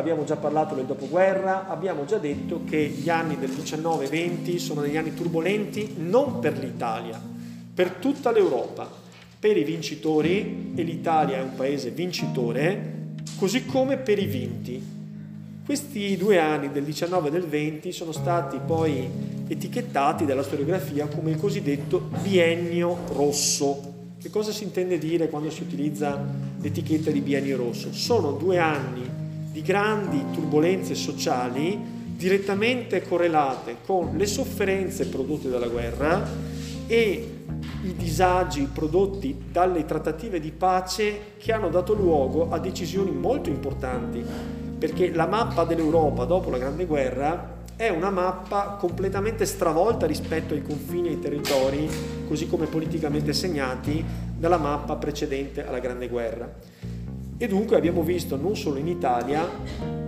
abbiamo 0.00 0.24
già 0.24 0.36
parlato 0.36 0.74
del 0.74 0.86
dopoguerra, 0.86 1.68
abbiamo 1.68 2.04
già 2.04 2.18
detto 2.18 2.62
che 2.64 2.88
gli 2.88 3.08
anni 3.08 3.38
del 3.38 3.50
19-20 3.50 4.56
sono 4.56 4.80
degli 4.80 4.96
anni 4.96 5.14
turbolenti 5.14 5.94
non 5.98 6.40
per 6.40 6.58
l'Italia, 6.58 7.20
per 7.72 7.90
tutta 7.92 8.32
l'Europa, 8.32 8.90
per 9.38 9.56
i 9.56 9.64
vincitori, 9.64 10.72
e 10.74 10.82
l'Italia 10.82 11.36
è 11.36 11.42
un 11.42 11.54
paese 11.54 11.90
vincitore, 11.90 12.98
così 13.38 13.64
come 13.66 13.98
per 13.98 14.18
i 14.18 14.26
vinti. 14.26 14.98
Questi 15.64 16.16
due 16.16 16.38
anni 16.38 16.72
del 16.72 16.82
19 16.82 17.28
e 17.28 17.30
del 17.30 17.46
20 17.46 17.92
sono 17.92 18.12
stati 18.12 18.58
poi 18.64 19.08
etichettati 19.46 20.24
dalla 20.24 20.42
storiografia 20.42 21.06
come 21.06 21.30
il 21.30 21.36
cosiddetto 21.36 22.10
biennio 22.22 22.98
rosso. 23.12 23.88
Che 24.20 24.30
cosa 24.30 24.52
si 24.52 24.64
intende 24.64 24.98
dire 24.98 25.28
quando 25.28 25.50
si 25.50 25.62
utilizza 25.62 26.22
l'etichetta 26.60 27.10
di 27.10 27.20
biennio 27.20 27.56
rosso? 27.56 27.92
Sono 27.92 28.32
due 28.32 28.58
anni 28.58 29.20
di 29.50 29.62
grandi 29.62 30.24
turbulenze 30.32 30.94
sociali 30.94 31.98
direttamente 32.16 33.02
correlate 33.02 33.78
con 33.84 34.16
le 34.16 34.26
sofferenze 34.26 35.08
prodotte 35.08 35.48
dalla 35.48 35.68
guerra 35.68 36.24
e 36.86 37.34
i 37.82 37.94
disagi 37.94 38.68
prodotti 38.72 39.44
dalle 39.50 39.84
trattative 39.84 40.38
di 40.38 40.50
pace 40.50 41.32
che 41.38 41.52
hanno 41.52 41.68
dato 41.68 41.94
luogo 41.94 42.50
a 42.50 42.58
decisioni 42.58 43.10
molto 43.10 43.48
importanti, 43.48 44.22
perché 44.78 45.12
la 45.12 45.26
mappa 45.26 45.64
dell'Europa 45.64 46.24
dopo 46.24 46.50
la 46.50 46.58
Grande 46.58 46.84
Guerra 46.84 47.58
è 47.74 47.88
una 47.88 48.10
mappa 48.10 48.76
completamente 48.78 49.46
stravolta 49.46 50.06
rispetto 50.06 50.52
ai 50.52 50.62
confini 50.62 51.08
e 51.08 51.12
ai 51.12 51.18
territori, 51.18 51.88
così 52.28 52.46
come 52.46 52.66
politicamente 52.66 53.32
segnati 53.32 54.04
dalla 54.36 54.58
mappa 54.58 54.96
precedente 54.96 55.66
alla 55.66 55.78
Grande 55.78 56.08
Guerra. 56.08 56.52
E 57.42 57.48
dunque 57.48 57.74
abbiamo 57.74 58.02
visto 58.02 58.36
non 58.36 58.54
solo 58.54 58.76
in 58.76 58.86
Italia 58.86 59.48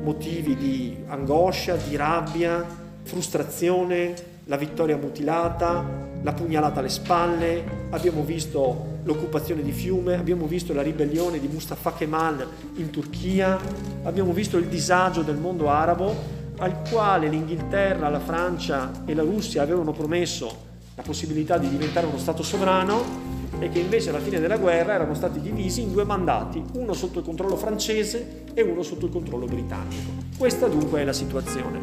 motivi 0.03 0.55
di 0.55 0.95
angoscia, 1.07 1.77
di 1.77 1.97
rabbia, 1.97 2.63
frustrazione, 3.05 4.13
la 4.45 4.59
vittoria 4.59 4.99
mutilata, 4.99 5.83
la 6.21 6.33
pugnalata 6.35 6.81
alle 6.81 6.91
spalle, 6.91 7.87
abbiamo 7.89 8.23
visto 8.23 8.99
l'occupazione 9.05 9.63
di 9.63 9.73
Fiume, 9.73 10.17
abbiamo 10.17 10.45
visto 10.45 10.75
la 10.75 10.83
ribellione 10.83 11.41
di 11.41 11.49
Mustafa 11.49 11.95
Kemal 11.95 12.47
in 12.75 12.91
Turchia, 12.91 13.59
abbiamo 14.03 14.35
visto 14.35 14.59
il 14.59 14.67
disagio 14.67 15.23
del 15.23 15.39
mondo 15.39 15.71
arabo 15.71 16.15
al 16.59 16.83
quale 16.91 17.29
l'Inghilterra, 17.29 18.11
la 18.11 18.21
Francia 18.21 18.91
e 19.07 19.15
la 19.15 19.23
Russia 19.23 19.63
avevano 19.63 19.93
promesso 19.93 20.55
la 20.95 21.03
possibilità 21.03 21.57
di 21.57 21.71
diventare 21.71 22.05
uno 22.05 22.19
Stato 22.19 22.43
sovrano 22.43 23.42
e 23.63 23.69
che 23.69 23.79
invece 23.79 24.11
alla 24.11 24.19
fine 24.19 24.41
della 24.41 24.57
guerra 24.57 24.95
erano 24.95 25.15
stati 25.15 25.41
divisi 25.41 25.83
in 25.83 25.93
due 25.93 26.05
mandati, 26.05 26.61
uno 26.75 26.93
sotto 26.95 27.21
il 27.21 27.25
controllo 27.25 27.57
francese 27.57 28.43
e 28.55 28.63
uno 28.63 28.83
sotto 28.83 29.07
il 29.07 29.13
controllo 29.13 29.47
britannico. 29.47 30.11
Questa 30.37 30.67
dunque 30.67 31.01
è 31.01 31.05
la 31.05 31.13
situazione. 31.13 31.79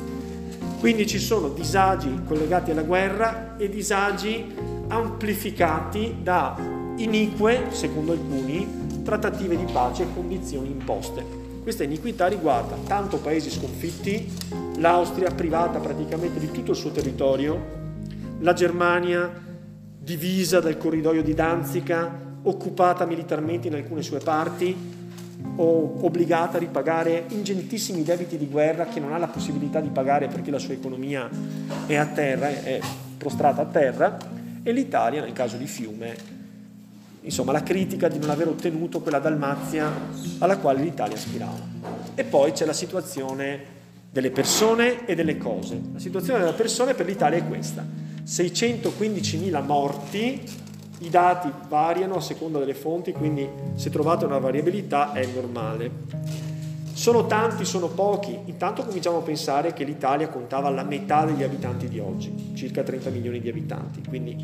Quindi 0.79 1.07
ci 1.07 1.19
sono 1.19 1.47
disagi 1.49 2.23
collegati 2.25 2.71
alla 2.71 2.83
guerra 2.83 3.55
e 3.57 3.69
disagi 3.69 4.53
amplificati 4.89 6.17
da 6.21 6.57
inique, 6.97 7.67
secondo 7.69 8.11
alcuni, 8.11 9.01
trattative 9.03 9.55
di 9.55 9.71
pace 9.71 10.03
e 10.03 10.07
condizioni 10.13 10.69
imposte. 10.69 11.23
Questa 11.63 11.85
iniquità 11.85 12.27
riguarda 12.27 12.75
tanto 12.87 13.19
paesi 13.19 13.49
sconfitti, 13.49 14.29
l'Austria 14.77 15.31
privata 15.31 15.79
praticamente 15.79 16.39
di 16.39 16.51
tutto 16.51 16.71
il 16.71 16.77
suo 16.77 16.91
territorio, 16.91 17.77
la 18.39 18.51
Germania 18.51 19.47
divisa 19.99 20.59
dal 20.59 20.77
corridoio 20.77 21.21
di 21.21 21.33
Danzica, 21.33 22.27
occupata 22.41 23.05
militarmente 23.05 23.67
in 23.67 23.75
alcune 23.75 24.01
sue 24.01 24.19
parti, 24.19 24.97
o 25.55 26.05
obbligata 26.05 26.57
a 26.57 26.59
ripagare 26.59 27.25
ingentissimi 27.29 28.03
debiti 28.03 28.37
di 28.37 28.47
guerra 28.47 28.85
che 28.85 28.99
non 28.99 29.13
ha 29.13 29.17
la 29.17 29.27
possibilità 29.27 29.79
di 29.79 29.89
pagare 29.89 30.27
perché 30.27 30.51
la 30.51 30.59
sua 30.59 30.73
economia 30.73 31.29
è 31.85 31.95
a 31.95 32.05
terra, 32.05 32.47
è 32.47 32.79
prostrata 33.17 33.61
a 33.61 33.65
terra, 33.65 34.17
e 34.63 34.71
l'Italia, 34.71 35.21
nel 35.21 35.33
caso 35.33 35.57
di 35.57 35.65
Fiume, 35.65 36.15
insomma 37.21 37.51
la 37.51 37.63
critica 37.63 38.07
di 38.07 38.19
non 38.19 38.29
aver 38.29 38.47
ottenuto 38.47 39.01
quella 39.01 39.19
Dalmazia 39.19 39.91
alla 40.39 40.57
quale 40.57 40.81
l'Italia 40.81 41.15
aspirava. 41.15 41.59
E 42.15 42.23
poi 42.23 42.51
c'è 42.51 42.65
la 42.65 42.73
situazione 42.73 43.77
delle 44.11 44.31
persone 44.31 45.05
e 45.05 45.15
delle 45.15 45.37
cose. 45.37 45.79
La 45.93 45.99
situazione 45.99 46.39
delle 46.39 46.53
persone 46.53 46.93
per 46.93 47.05
l'Italia 47.05 47.37
è 47.37 47.47
questa. 47.47 47.85
615.000 48.29 49.65
morti, 49.65 50.43
i 50.99 51.09
dati 51.09 51.51
variano 51.67 52.17
a 52.17 52.21
seconda 52.21 52.59
delle 52.59 52.75
fonti, 52.75 53.11
quindi 53.11 53.49
se 53.73 53.89
trovate 53.89 54.25
una 54.25 54.37
variabilità 54.37 55.13
è 55.13 55.25
normale. 55.25 55.89
Sono 56.93 57.25
tanti, 57.25 57.65
sono 57.65 57.87
pochi? 57.87 58.37
Intanto 58.45 58.83
cominciamo 58.85 59.17
a 59.17 59.21
pensare 59.21 59.73
che 59.73 59.83
l'Italia 59.83 60.29
contava 60.29 60.69
la 60.69 60.83
metà 60.83 61.25
degli 61.25 61.41
abitanti 61.41 61.87
di 61.87 61.97
oggi, 61.97 62.51
circa 62.53 62.83
30 62.83 63.09
milioni 63.09 63.39
di 63.39 63.49
abitanti, 63.49 64.03
quindi 64.07 64.37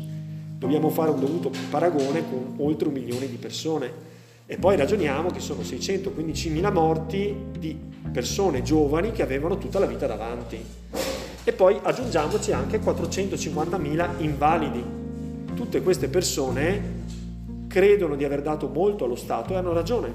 dobbiamo 0.58 0.88
fare 0.88 1.10
un 1.10 1.20
dovuto 1.20 1.52
paragone 1.70 2.24
con 2.28 2.54
oltre 2.56 2.88
un 2.88 2.94
milione 2.94 3.28
di 3.28 3.36
persone. 3.36 4.14
E 4.46 4.56
poi 4.56 4.76
ragioniamo 4.76 5.30
che 5.30 5.38
sono 5.38 5.60
615.000 5.60 6.72
morti 6.72 7.36
di 7.56 7.78
persone 8.10 8.62
giovani 8.62 9.12
che 9.12 9.22
avevano 9.22 9.58
tutta 9.58 9.78
la 9.78 9.86
vita 9.86 10.08
davanti. 10.08 11.15
E 11.48 11.52
poi 11.52 11.78
aggiungiamoci 11.80 12.50
anche 12.50 12.80
450.000 12.80 14.08
invalidi. 14.18 14.84
Tutte 15.54 15.80
queste 15.80 16.08
persone 16.08 17.04
credono 17.68 18.16
di 18.16 18.24
aver 18.24 18.42
dato 18.42 18.66
molto 18.66 19.04
allo 19.04 19.14
Stato 19.14 19.52
e 19.52 19.56
hanno 19.56 19.72
ragione. 19.72 20.12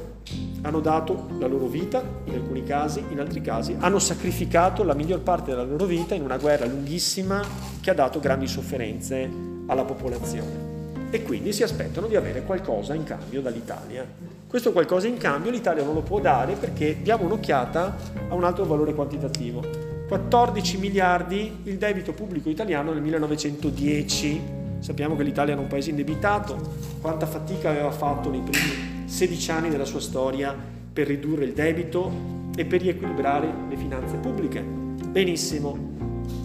Hanno 0.63 0.81
dato 0.81 1.27
la 1.39 1.47
loro 1.47 1.67
vita 1.67 2.03
in 2.25 2.33
alcuni 2.33 2.65
casi, 2.65 3.01
in 3.07 3.21
altri 3.21 3.39
casi 3.39 3.73
hanno 3.79 3.97
sacrificato 3.97 4.83
la 4.83 4.93
miglior 4.93 5.21
parte 5.21 5.51
della 5.51 5.63
loro 5.63 5.85
vita 5.85 6.15
in 6.15 6.23
una 6.23 6.37
guerra 6.37 6.65
lunghissima 6.65 7.41
che 7.79 7.89
ha 7.89 7.93
dato 7.93 8.19
grandi 8.19 8.47
sofferenze 8.47 9.29
alla 9.67 9.85
popolazione 9.85 11.07
e 11.11 11.23
quindi 11.23 11.53
si 11.53 11.63
aspettano 11.63 12.07
di 12.07 12.17
avere 12.17 12.43
qualcosa 12.43 12.93
in 12.93 13.05
cambio 13.05 13.39
dall'Italia. 13.41 14.05
Questo 14.47 14.73
qualcosa 14.73 15.07
in 15.07 15.15
cambio 15.15 15.49
l'Italia 15.49 15.85
non 15.85 15.93
lo 15.93 16.01
può 16.01 16.19
dare 16.19 16.55
perché 16.55 17.01
diamo 17.01 17.23
un'occhiata 17.23 17.95
a 18.27 18.33
un 18.35 18.43
altro 18.43 18.65
valore 18.65 18.93
quantitativo. 18.93 19.90
14 20.11 20.77
miliardi 20.77 21.59
il 21.63 21.77
debito 21.77 22.11
pubblico 22.11 22.49
italiano 22.49 22.91
nel 22.91 23.01
1910. 23.01 24.41
Sappiamo 24.79 25.15
che 25.15 25.23
l'Italia 25.23 25.53
era 25.53 25.61
un 25.61 25.69
paese 25.69 25.91
indebitato, 25.91 26.73
quanta 26.99 27.25
fatica 27.25 27.69
aveva 27.69 27.91
fatto 27.91 28.29
nei 28.29 28.41
primi 28.41 29.05
16 29.05 29.51
anni 29.51 29.69
della 29.69 29.85
sua 29.85 30.01
storia 30.01 30.53
per 30.91 31.07
ridurre 31.07 31.45
il 31.45 31.53
debito 31.53 32.11
e 32.57 32.65
per 32.65 32.81
riequilibrare 32.81 33.47
le 33.69 33.77
finanze 33.77 34.17
pubbliche. 34.17 34.59
Benissimo, 34.59 35.77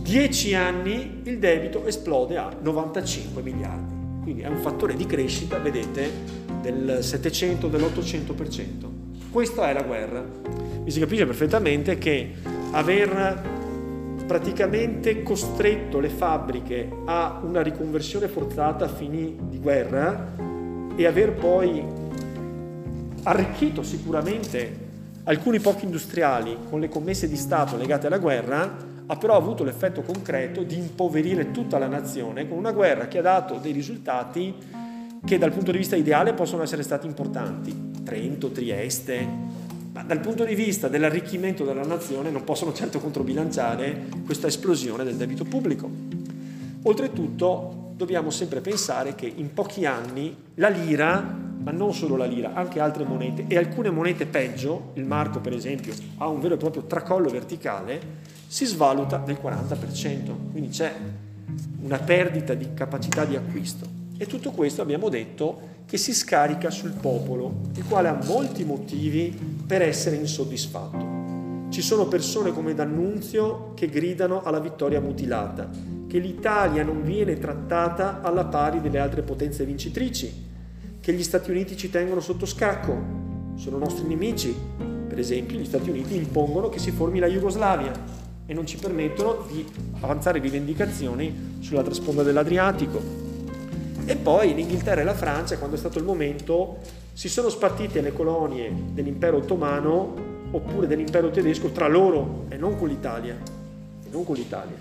10 0.01 0.55
anni 0.55 1.23
il 1.25 1.41
debito 1.41 1.87
esplode 1.87 2.37
a 2.37 2.57
95 2.63 3.43
miliardi. 3.43 3.95
Quindi 4.23 4.43
è 4.43 4.47
un 4.47 4.59
fattore 4.59 4.95
di 4.95 5.07
crescita, 5.07 5.59
vedete, 5.59 6.09
del 6.63 6.99
700, 7.03 7.67
dell'800%. 7.67 8.65
Questa 9.29 9.69
è 9.69 9.73
la 9.73 9.83
guerra. 9.83 10.25
Mi 10.85 10.91
si 10.93 11.01
capisce 11.01 11.27
perfettamente 11.27 11.99
che 11.99 12.33
aver 12.71 13.55
praticamente 14.27 15.23
costretto 15.23 16.01
le 16.01 16.09
fabbriche 16.09 16.91
a 17.05 17.41
una 17.43 17.63
riconversione 17.63 18.27
forzata 18.27 18.87
a 18.87 18.89
fini 18.89 19.37
di 19.49 19.59
guerra 19.59 20.35
e 20.97 21.07
aver 21.07 21.33
poi 21.35 21.85
arricchito 23.23 23.83
sicuramente 23.83 24.85
alcuni 25.25 25.61
pochi 25.61 25.85
industriali 25.85 26.57
con 26.69 26.81
le 26.81 26.89
commesse 26.89 27.29
di 27.29 27.37
Stato 27.37 27.77
legate 27.77 28.07
alla 28.07 28.19
guerra, 28.19 28.77
ha 29.07 29.17
però 29.17 29.37
avuto 29.37 29.63
l'effetto 29.63 30.03
concreto 30.03 30.63
di 30.63 30.77
impoverire 30.77 31.53
tutta 31.53 31.79
la 31.79 31.87
nazione 31.87 32.49
con 32.49 32.59
una 32.59 32.73
guerra 32.73 33.07
che 33.09 33.19
ha 33.19 33.23
dato 33.23 33.59
dei 33.59 33.73
risultati 33.73 34.55
che 35.25 35.39
dal 35.39 35.53
punto 35.53 35.73
di 35.73 35.79
vista 35.79 35.97
ideale 35.97 36.33
possono 36.35 36.63
essere 36.63 36.83
stati 36.83 37.07
importanti. 37.07 37.93
Trento, 38.05 38.51
Trieste, 38.51 39.27
ma 39.97 40.03
dal 40.03 40.21
punto 40.21 40.45
di 40.45 40.55
vista 40.55 40.89
dell'arricchimento 40.89 41.65
della 41.65 41.83
nazione 41.83 42.29
non 42.29 42.45
possono 42.45 42.75
certo 42.75 43.01
controbilanciare 43.01 44.09
questa 44.27 44.47
esplosione 44.47 45.05
del 45.05 45.15
debito 45.15 45.45
pubblico. 45.45 45.89
Oltretutto 46.83 47.93
dobbiamo 47.97 48.29
sempre 48.29 48.61
pensare 48.61 49.15
che 49.15 49.25
in 49.35 49.55
pochi 49.55 49.87
anni 49.87 50.37
la 50.57 50.69
lira 50.69 51.45
ma 51.63 51.71
non 51.71 51.95
solo 51.95 52.15
la 52.15 52.27
lira, 52.27 52.53
anche 52.53 52.79
altre 52.79 53.05
monete 53.05 53.47
e 53.49 53.57
alcune 53.57 53.89
monete 53.89 54.27
peggio, 54.27 54.91
il 54.95 55.07
marco 55.07 55.41
per 55.41 55.55
esempio 55.55 55.95
ha 56.19 56.29
un 56.29 56.41
vero 56.41 56.55
e 56.55 56.59
proprio 56.59 56.83
tracollo 56.85 57.31
verticale, 57.31 57.99
si 58.47 58.67
svaluta 58.67 59.17
del 59.17 59.39
40%, 59.43 60.51
quindi 60.53 60.69
c'è 60.69 60.93
una 61.81 61.99
perdita 61.99 62.53
di 62.53 62.75
capacità 62.75 63.25
di 63.25 63.35
acquisto. 63.35 63.96
E 64.19 64.27
tutto 64.27 64.51
questo 64.51 64.81
abbiamo 64.81 65.11
detto 65.11 65.75
che 65.85 65.99
si 65.99 66.15
scarica 66.15 66.71
sul 66.71 66.93
popolo, 66.93 67.61
il 67.75 67.85
quale 67.85 68.09
ha 68.09 68.19
molti 68.25 68.65
motivi 68.65 69.37
per 69.67 69.83
essere 69.83 70.17
insoddisfatto. 70.17 71.69
Ci 71.69 71.83
sono 71.83 72.07
persone 72.07 72.53
come 72.53 72.73
D'Annunzio 72.73 73.73
che 73.75 73.89
gridano 73.89 74.43
alla 74.43 74.59
vittoria 74.59 75.01
mutilata, 75.01 75.69
che 76.07 76.19
l'Italia 76.19 76.83
non 76.83 77.03
viene 77.03 77.39
trattata 77.39 78.23
alla 78.23 78.47
pari 78.47 78.81
delle 78.81 78.99
altre 78.99 79.21
potenze 79.21 79.67
vincitrici, 79.67 80.33
che 80.99 81.13
gli 81.13 81.23
Stati 81.23 81.51
Uniti 81.51 81.77
ci 81.77 81.91
tengono 81.91 82.21
sotto 82.21 82.47
scacco, 82.47 83.55
sono 83.57 83.77
nostri 83.77 84.07
nemici, 84.07 84.55
per 85.07 85.19
esempio, 85.19 85.59
gli 85.59 85.67
Stati 85.67 85.91
Uniti 85.91 86.17
impongono 86.17 86.71
che 86.71 86.79
si 86.79 86.91
formi 86.91 87.19
la 87.19 87.27
Jugoslavia 87.27 87.93
e 88.47 88.55
non 88.55 88.67
ci 88.67 88.79
permettono 88.79 89.45
di 89.51 89.65
avanzare 90.01 90.39
rivendicazioni 90.39 91.59
sull'altra 91.61 91.93
sponda 91.93 92.23
dell'Adriatico. 92.23 93.26
E 94.09 94.15
poi 94.15 94.55
l'Inghilterra 94.55 95.01
e 95.01 95.05
la 95.05 95.15
Francia, 95.15 95.59
quando 95.59 95.75
è 95.75 95.79
stato 95.79 95.99
il 95.99 96.05
momento, 96.05 96.79
si 97.13 97.29
sono 97.29 97.49
spartite 97.49 98.01
le 98.01 98.13
colonie 98.13 98.73
dell'impero 98.93 99.39
ottomano 99.39 100.15
oppure 100.53 100.87
dell'impero 100.87 101.31
tedesco 101.31 101.71
tra 101.71 101.89
loro 101.89 102.45
e 102.49 102.57
non 102.57 102.77
con 102.77 102.87
l'Italia. 102.87 103.35
E 103.35 104.09
non 104.09 104.25
con 104.25 104.37
l'Italia. 104.37 104.77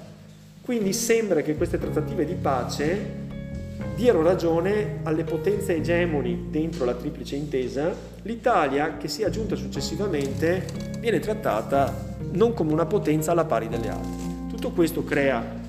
Quindi 0.62 0.94
sembra 0.94 1.42
che 1.42 1.56
queste 1.56 1.80
trattative 1.80 2.24
di 2.24 2.36
pace 2.36 3.24
diano 3.96 4.22
ragione 4.22 5.00
alle 5.02 5.24
potenze 5.24 5.76
egemoni 5.76 6.48
dentro 6.52 6.86
la 6.86 6.94
triplice 6.94 7.36
intesa, 7.36 7.94
l'Italia, 8.22 8.98
che 8.98 9.08
si 9.08 9.24
è 9.24 9.26
aggiunta 9.26 9.56
successivamente, 9.56 10.66
viene 11.00 11.20
trattata 11.20 12.14
non 12.32 12.54
come 12.54 12.74
una 12.74 12.86
potenza 12.86 13.32
alla 13.32 13.46
pari 13.46 13.70
delle 13.70 13.90
altre. 13.90 14.24
Tutto 14.50 14.70
questo 14.70 15.04
crea 15.04 15.64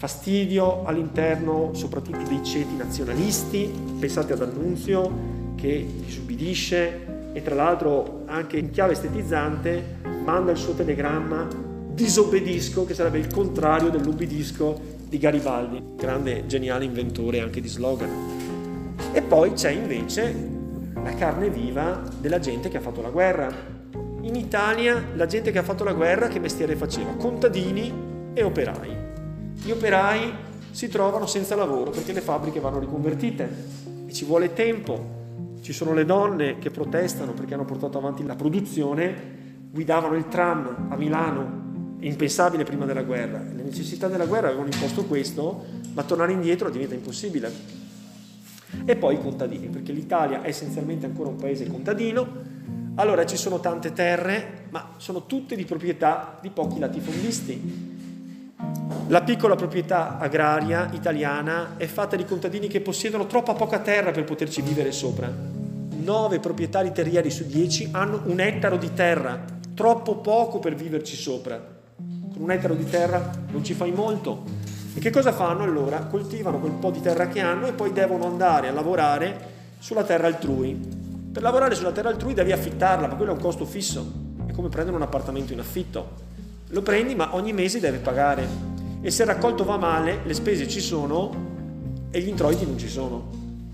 fastidio 0.00 0.86
all'interno 0.86 1.74
soprattutto 1.74 2.22
dei 2.26 2.42
ceti 2.42 2.74
nazionalisti, 2.74 3.70
pensate 3.98 4.32
ad 4.32 4.40
Annunzio 4.40 5.52
che 5.56 5.86
disubbidisce 6.06 7.32
e 7.34 7.42
tra 7.42 7.54
l'altro 7.54 8.22
anche 8.24 8.56
in 8.56 8.70
chiave 8.70 8.92
estetizzante 8.92 9.98
manda 10.24 10.52
il 10.52 10.56
suo 10.56 10.72
telegramma 10.72 11.46
disobbedisco, 11.92 12.86
che 12.86 12.94
sarebbe 12.94 13.18
il 13.18 13.26
contrario 13.26 13.90
dell'ubbidisco 13.90 14.80
di 15.06 15.18
Garibaldi, 15.18 15.82
grande 15.96 16.46
geniale 16.46 16.86
inventore 16.86 17.40
anche 17.40 17.60
di 17.60 17.68
slogan. 17.68 18.96
E 19.12 19.20
poi 19.20 19.52
c'è 19.52 19.68
invece 19.68 20.34
la 20.94 21.14
carne 21.14 21.50
viva 21.50 22.02
della 22.18 22.38
gente 22.38 22.70
che 22.70 22.78
ha 22.78 22.80
fatto 22.80 23.02
la 23.02 23.10
guerra. 23.10 23.54
In 24.22 24.34
Italia 24.34 25.08
la 25.14 25.26
gente 25.26 25.50
che 25.50 25.58
ha 25.58 25.62
fatto 25.62 25.84
la 25.84 25.92
guerra 25.92 26.28
che 26.28 26.38
mestiere 26.38 26.74
faceva? 26.74 27.10
Contadini 27.18 27.92
e 28.32 28.42
operai. 28.42 29.09
Gli 29.62 29.70
operai 29.70 30.32
si 30.70 30.88
trovano 30.88 31.26
senza 31.26 31.54
lavoro 31.54 31.90
perché 31.90 32.12
le 32.12 32.22
fabbriche 32.22 32.60
vanno 32.60 32.78
riconvertite 32.78 33.66
e 34.06 34.12
ci 34.12 34.24
vuole 34.24 34.54
tempo. 34.54 35.18
Ci 35.60 35.74
sono 35.74 35.92
le 35.92 36.06
donne 36.06 36.58
che 36.58 36.70
protestano 36.70 37.32
perché 37.32 37.54
hanno 37.54 37.66
portato 37.66 37.98
avanti 37.98 38.24
la 38.24 38.36
produzione, 38.36 39.68
guidavano 39.70 40.16
il 40.16 40.28
tram 40.28 40.88
a 40.88 40.96
Milano 40.96 41.58
impensabile 42.00 42.64
prima 42.64 42.86
della 42.86 43.02
guerra. 43.02 43.38
Le 43.38 43.62
necessità 43.62 44.08
della 44.08 44.24
guerra 44.24 44.46
avevano 44.46 44.68
imposto 44.72 45.04
questo, 45.04 45.64
ma 45.92 46.02
tornare 46.04 46.32
indietro 46.32 46.70
diventa 46.70 46.94
impossibile. 46.94 47.52
E 48.86 48.96
poi 48.96 49.16
i 49.16 49.20
contadini, 49.20 49.66
perché 49.66 49.92
l'Italia 49.92 50.42
è 50.42 50.48
essenzialmente 50.48 51.04
ancora 51.04 51.28
un 51.28 51.36
paese 51.36 51.66
contadino, 51.66 52.26
allora 52.94 53.26
ci 53.26 53.36
sono 53.36 53.60
tante 53.60 53.92
terre, 53.92 54.66
ma 54.70 54.94
sono 54.96 55.26
tutte 55.26 55.54
di 55.56 55.64
proprietà 55.64 56.38
di 56.40 56.48
pochi 56.48 56.78
latifondisti. 56.78 57.89
La 59.08 59.22
piccola 59.22 59.56
proprietà 59.56 60.18
agraria 60.18 60.88
italiana 60.92 61.76
è 61.76 61.86
fatta 61.86 62.16
di 62.16 62.24
contadini 62.24 62.68
che 62.68 62.80
possiedono 62.80 63.26
troppa 63.26 63.54
poca 63.54 63.80
terra 63.80 64.10
per 64.10 64.24
poterci 64.24 64.62
vivere 64.62 64.92
sopra. 64.92 65.30
Nove 65.30 66.38
proprietari 66.38 66.92
terrieri 66.92 67.30
su 67.30 67.46
dieci 67.46 67.88
hanno 67.92 68.22
un 68.24 68.40
ettaro 68.40 68.76
di 68.76 68.92
terra, 68.94 69.44
troppo 69.74 70.16
poco 70.16 70.58
per 70.58 70.74
viverci 70.74 71.16
sopra 71.16 71.78
un 72.40 72.50
ettaro 72.50 72.74
di 72.74 72.88
terra 72.88 73.30
non 73.50 73.62
ci 73.62 73.74
fai 73.74 73.92
molto. 73.92 74.44
E 74.94 74.98
che 74.98 75.10
cosa 75.10 75.32
fanno 75.32 75.62
allora? 75.62 75.98
Coltivano 76.06 76.58
quel 76.58 76.72
po' 76.72 76.90
di 76.90 77.00
terra 77.00 77.28
che 77.28 77.40
hanno 77.40 77.66
e 77.66 77.72
poi 77.72 77.92
devono 77.92 78.26
andare 78.26 78.68
a 78.68 78.72
lavorare 78.72 79.58
sulla 79.78 80.04
terra 80.04 80.26
altrui. 80.26 80.74
Per 81.32 81.42
lavorare 81.42 81.74
sulla 81.74 81.92
terra 81.92 82.08
altrui 82.08 82.34
devi 82.34 82.50
affittarla, 82.52 83.06
ma 83.06 83.14
quello 83.14 83.32
è 83.32 83.34
un 83.34 83.40
costo 83.40 83.64
fisso. 83.64 84.12
È 84.46 84.52
come 84.52 84.68
prendere 84.68 84.96
un 84.96 85.02
appartamento 85.02 85.52
in 85.52 85.60
affitto. 85.60 86.28
Lo 86.72 86.82
prendi, 86.82 87.16
ma 87.16 87.34
ogni 87.34 87.52
mese 87.52 87.80
devi 87.80 87.98
pagare. 87.98 88.46
E 89.00 89.10
se 89.10 89.22
il 89.22 89.28
raccolto 89.28 89.64
va 89.64 89.76
male, 89.76 90.20
le 90.24 90.34
spese 90.34 90.68
ci 90.68 90.80
sono 90.80 91.48
e 92.12 92.20
gli 92.20 92.28
introiti 92.28 92.64
non 92.64 92.78
ci 92.78 92.88
sono. 92.88 93.28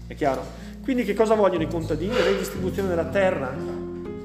È 0.07 0.15
chiaro? 0.15 0.43
Quindi 0.83 1.05
che 1.05 1.13
cosa 1.13 1.35
vogliono 1.35 1.65
i 1.65 1.69
contadini? 1.69 2.15
Redistribuzione 2.15 2.89
della 2.89 3.05
terra. 3.05 3.55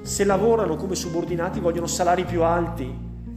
Se 0.03 0.23
lavorano 0.23 0.77
come 0.77 0.95
subordinati 0.95 1.59
vogliono 1.59 1.88
salari 1.88 2.23
più 2.23 2.44
alti, 2.44 2.89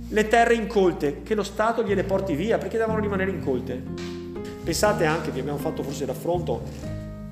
le 0.07 0.29
terre 0.29 0.55
incolte, 0.55 1.23
che 1.25 1.35
lo 1.35 1.43
Stato 1.43 1.83
gliele 1.83 2.05
porti 2.05 2.37
via 2.37 2.57
perché 2.59 2.79
devono 2.79 3.01
rimanere 3.01 3.33
incolte. 3.33 3.83
Pensate 4.63 5.05
anche, 5.05 5.33
vi 5.33 5.41
abbiamo 5.41 5.59
fatto 5.59 5.83
forse 5.83 6.07
raffronto, 6.07 6.63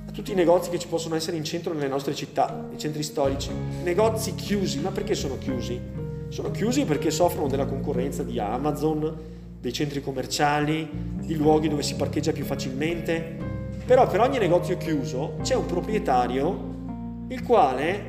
a 0.08 0.10
tutti 0.10 0.32
i 0.32 0.34
negozi 0.34 0.70
che 0.70 0.78
ci 0.80 0.88
possono 0.88 1.14
essere 1.14 1.36
in 1.36 1.44
centro 1.44 1.72
nelle 1.72 1.88
nostre 1.88 2.16
città, 2.16 2.66
nei 2.68 2.78
centri 2.78 3.04
storici. 3.04 3.50
Negozi 3.84 4.34
chiusi, 4.34 4.80
ma 4.80 4.90
perché 4.90 5.14
sono 5.14 5.38
chiusi? 5.38 6.01
Sono 6.32 6.50
chiusi 6.50 6.86
perché 6.86 7.10
soffrono 7.10 7.46
della 7.46 7.66
concorrenza 7.66 8.22
di 8.22 8.38
Amazon, 8.38 9.14
dei 9.60 9.70
centri 9.70 10.00
commerciali, 10.00 10.88
di 11.20 11.36
luoghi 11.36 11.68
dove 11.68 11.82
si 11.82 11.94
parcheggia 11.94 12.32
più 12.32 12.46
facilmente. 12.46 13.36
Però 13.84 14.08
per 14.08 14.20
ogni 14.20 14.38
negozio 14.38 14.78
chiuso 14.78 15.34
c'è 15.42 15.54
un 15.54 15.66
proprietario 15.66 16.70
il 17.28 17.42
quale, 17.42 18.04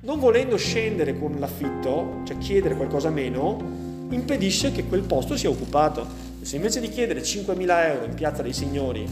non 0.00 0.18
volendo 0.18 0.56
scendere 0.56 1.18
con 1.18 1.36
l'affitto, 1.38 2.22
cioè 2.24 2.38
chiedere 2.38 2.76
qualcosa 2.76 3.10
meno, 3.10 3.58
impedisce 4.08 4.72
che 4.72 4.86
quel 4.86 5.02
posto 5.02 5.36
sia 5.36 5.50
occupato. 5.50 6.06
Se 6.40 6.56
invece 6.56 6.80
di 6.80 6.88
chiedere 6.88 7.20
5.000 7.20 7.88
euro 7.90 8.04
in 8.06 8.14
piazza 8.14 8.40
dei 8.40 8.54
signori 8.54 9.06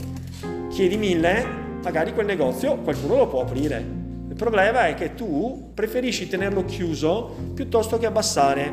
chiedi 0.70 0.96
1.000, 0.96 1.82
magari 1.82 2.14
quel 2.14 2.24
negozio 2.24 2.76
qualcuno 2.76 3.16
lo 3.16 3.28
può 3.28 3.42
aprire. 3.42 3.97
Problema 4.38 4.86
è 4.86 4.94
che 4.94 5.16
tu 5.16 5.72
preferisci 5.74 6.28
tenerlo 6.28 6.64
chiuso 6.64 7.34
piuttosto 7.54 7.98
che 7.98 8.06
abbassare. 8.06 8.72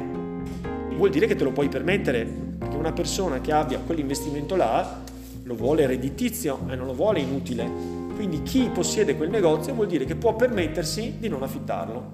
Vuol 0.95 1.09
dire 1.09 1.25
che 1.25 1.35
te 1.35 1.43
lo 1.43 1.51
puoi 1.51 1.69
permettere, 1.69 2.23
perché 2.23 2.75
una 2.75 2.93
persona 2.93 3.41
che 3.41 3.51
abbia 3.51 3.79
quell'investimento 3.79 4.55
là 4.55 5.01
lo 5.41 5.55
vuole 5.55 5.87
redditizio 5.87 6.59
e 6.69 6.75
non 6.75 6.85
lo 6.85 6.93
vuole 6.93 7.19
inutile. 7.19 7.67
Quindi 8.13 8.43
chi 8.43 8.69
possiede 8.71 9.17
quel 9.17 9.31
negozio 9.31 9.73
vuol 9.73 9.87
dire 9.87 10.05
che 10.05 10.15
può 10.15 10.35
permettersi 10.35 11.15
di 11.17 11.29
non 11.29 11.41
affittarlo. 11.41 12.11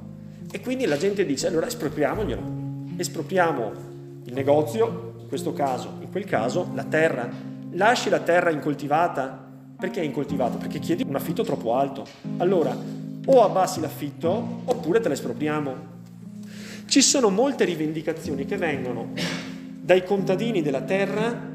E 0.49 0.61
quindi 0.61 0.85
la 0.85 0.95
gente 0.95 1.25
dice 1.25 1.47
allora 1.47 1.67
espropriamoglielo, 1.67 2.41
espropriamo 2.95 3.71
il 4.23 4.33
negozio, 4.33 5.15
in 5.19 5.27
questo 5.27 5.51
caso, 5.51 5.95
in 5.99 6.09
quel 6.09 6.23
caso, 6.23 6.69
la 6.73 6.85
terra. 6.85 7.29
Lasci 7.71 8.09
la 8.09 8.19
terra 8.19 8.49
incoltivata. 8.49 9.49
Perché 9.77 9.99
è 9.99 10.05
incoltivata? 10.05 10.55
Perché 10.55 10.79
chiedi 10.79 11.03
un 11.05 11.15
affitto 11.15 11.43
troppo 11.43 11.75
alto. 11.75 12.05
Allora, 12.37 13.00
o 13.25 13.43
abbassi 13.43 13.79
l'affitto 13.79 14.61
oppure 14.65 14.99
te 14.99 15.07
la 15.07 15.13
espropriamo. 15.13 15.75
Ci 16.85 17.01
sono 17.01 17.29
molte 17.29 17.65
rivendicazioni 17.65 18.45
che 18.45 18.57
vengono 18.57 19.09
dai 19.81 20.03
contadini 20.03 20.61
della 20.61 20.81
terra 20.81 21.49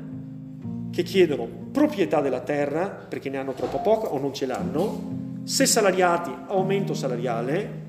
che 0.91 1.03
chiedono 1.03 1.47
proprietà 1.73 2.21
della 2.21 2.41
terra 2.41 2.89
perché 2.89 3.29
ne 3.29 3.39
hanno 3.39 3.53
troppo 3.53 3.81
poco 3.81 4.07
o 4.07 4.19
non 4.19 4.33
ce 4.33 4.47
l'hanno, 4.47 5.43
se 5.45 5.67
salariati 5.67 6.33
aumento 6.49 6.95
salariale, 6.95 7.85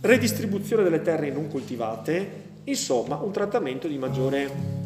redistribuzione 0.00 0.82
delle 0.82 1.02
terre 1.02 1.30
non 1.30 1.48
coltivate 1.48 2.48
Insomma, 2.64 3.16
un 3.16 3.32
trattamento 3.32 3.88
di 3.88 3.98
maggiore 3.98 4.78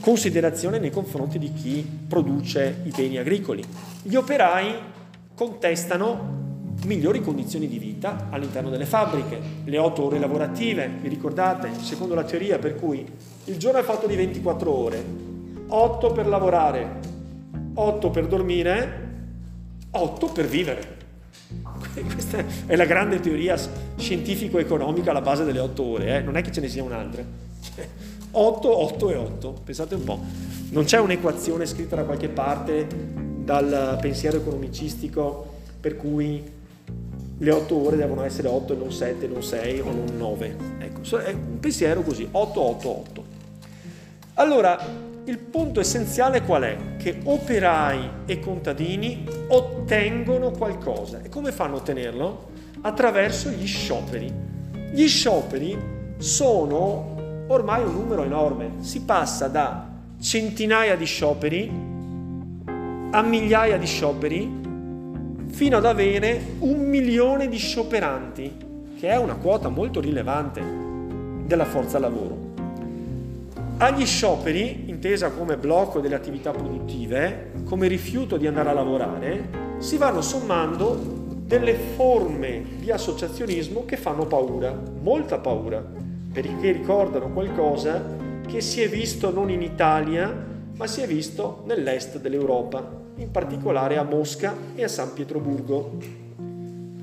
considerazione 0.00 0.78
nei 0.78 0.90
confronti 0.90 1.38
di 1.38 1.52
chi 1.52 1.86
produce 2.06 2.82
i 2.84 2.90
beni 2.94 3.16
agricoli. 3.16 3.64
Gli 4.02 4.16
operai 4.16 4.74
contestano 5.34 6.43
migliori 6.84 7.20
condizioni 7.22 7.66
di 7.68 7.78
vita 7.78 8.28
all'interno 8.30 8.70
delle 8.70 8.84
fabbriche, 8.84 9.40
le 9.64 9.78
otto 9.78 10.04
ore 10.04 10.18
lavorative, 10.18 10.90
vi 11.00 11.08
ricordate, 11.08 11.70
secondo 11.80 12.14
la 12.14 12.24
teoria 12.24 12.58
per 12.58 12.76
cui 12.76 13.06
il 13.44 13.56
giorno 13.56 13.78
è 13.78 13.82
fatto 13.82 14.06
di 14.06 14.16
24 14.16 14.70
ore, 14.70 15.04
8 15.66 16.12
per 16.12 16.26
lavorare, 16.26 17.00
8 17.74 18.10
per 18.10 18.26
dormire, 18.26 19.12
8 19.90 20.26
per 20.28 20.46
vivere. 20.46 20.96
Questa 22.12 22.44
è 22.66 22.76
la 22.76 22.84
grande 22.84 23.20
teoria 23.20 23.56
scientifico-economica 23.96 25.10
alla 25.10 25.20
base 25.20 25.44
delle 25.44 25.60
otto 25.60 25.82
ore, 25.84 26.18
eh? 26.18 26.20
non 26.20 26.36
è 26.36 26.42
che 26.42 26.52
ce 26.52 26.60
ne 26.60 26.68
sia 26.68 26.82
un'altra. 26.82 27.22
8, 28.36 28.82
8 28.82 29.10
e 29.10 29.16
8, 29.16 29.60
pensate 29.64 29.94
un 29.94 30.04
po'. 30.04 30.20
Non 30.70 30.84
c'è 30.84 30.98
un'equazione 30.98 31.66
scritta 31.66 31.96
da 31.96 32.04
qualche 32.04 32.28
parte 32.28 32.86
dal 33.44 33.98
pensiero 34.00 34.38
economicistico 34.38 35.52
per 35.78 35.96
cui 35.96 36.42
le 37.36 37.50
8 37.50 37.74
ore 37.76 37.96
devono 37.96 38.22
essere 38.22 38.48
8 38.48 38.72
e 38.72 38.76
non 38.76 38.92
7, 38.92 39.26
non 39.26 39.42
6 39.42 39.80
o 39.80 39.84
non 39.84 40.06
9. 40.16 40.56
Ecco, 40.78 41.18
è 41.18 41.32
un 41.32 41.58
pensiero 41.60 42.02
così, 42.02 42.26
8, 42.30 42.60
8, 42.60 42.88
8. 42.88 43.24
Allora, 44.34 44.78
il 45.24 45.38
punto 45.38 45.80
essenziale 45.80 46.42
qual 46.42 46.62
è? 46.62 46.76
Che 46.96 47.20
operai 47.24 48.10
e 48.26 48.40
contadini 48.40 49.24
ottengono 49.48 50.50
qualcosa. 50.50 51.22
E 51.22 51.28
come 51.28 51.50
fanno 51.50 51.74
a 51.74 51.78
ottenerlo? 51.78 52.48
Attraverso 52.82 53.48
gli 53.48 53.66
scioperi. 53.66 54.32
Gli 54.92 55.08
scioperi 55.08 55.76
sono 56.18 57.44
ormai 57.48 57.82
un 57.82 57.94
numero 57.94 58.22
enorme. 58.22 58.72
Si 58.80 59.00
passa 59.02 59.48
da 59.48 59.88
centinaia 60.20 60.96
di 60.96 61.04
scioperi 61.04 61.92
a 63.10 63.22
migliaia 63.22 63.78
di 63.78 63.86
scioperi 63.86 64.62
fino 65.54 65.76
ad 65.76 65.86
avere 65.86 66.56
un 66.58 66.84
milione 66.88 67.48
di 67.48 67.58
scioperanti 67.58 68.56
che 68.98 69.08
è 69.08 69.16
una 69.16 69.36
quota 69.36 69.68
molto 69.68 70.00
rilevante 70.00 70.60
della 71.46 71.64
forza 71.64 72.00
lavoro. 72.00 72.36
Agli 73.76 74.04
scioperi, 74.04 74.86
intesa 74.86 75.30
come 75.30 75.56
blocco 75.56 76.00
delle 76.00 76.16
attività 76.16 76.50
produttive, 76.50 77.52
come 77.66 77.86
rifiuto 77.86 78.36
di 78.36 78.48
andare 78.48 78.70
a 78.70 78.72
lavorare, 78.72 79.48
si 79.78 79.96
vanno 79.96 80.22
sommando 80.22 80.98
delle 81.46 81.74
forme 81.74 82.64
di 82.80 82.90
associazionismo 82.90 83.84
che 83.84 83.96
fanno 83.96 84.26
paura, 84.26 84.76
molta 85.02 85.38
paura, 85.38 85.80
perché 86.32 86.72
ricordano 86.72 87.28
qualcosa 87.28 88.02
che 88.44 88.60
si 88.60 88.82
è 88.82 88.88
visto 88.88 89.30
non 89.30 89.50
in 89.50 89.62
Italia, 89.62 90.34
ma 90.74 90.86
si 90.88 91.00
è 91.00 91.06
visto 91.06 91.62
nell'est 91.66 92.18
dell'Europa, 92.18 93.02
in 93.16 93.30
particolare 93.30 93.96
a 93.96 94.02
Mosca 94.02 94.54
e 94.74 94.84
a 94.84 94.88
San 94.88 95.12
Pietroburgo, 95.12 95.98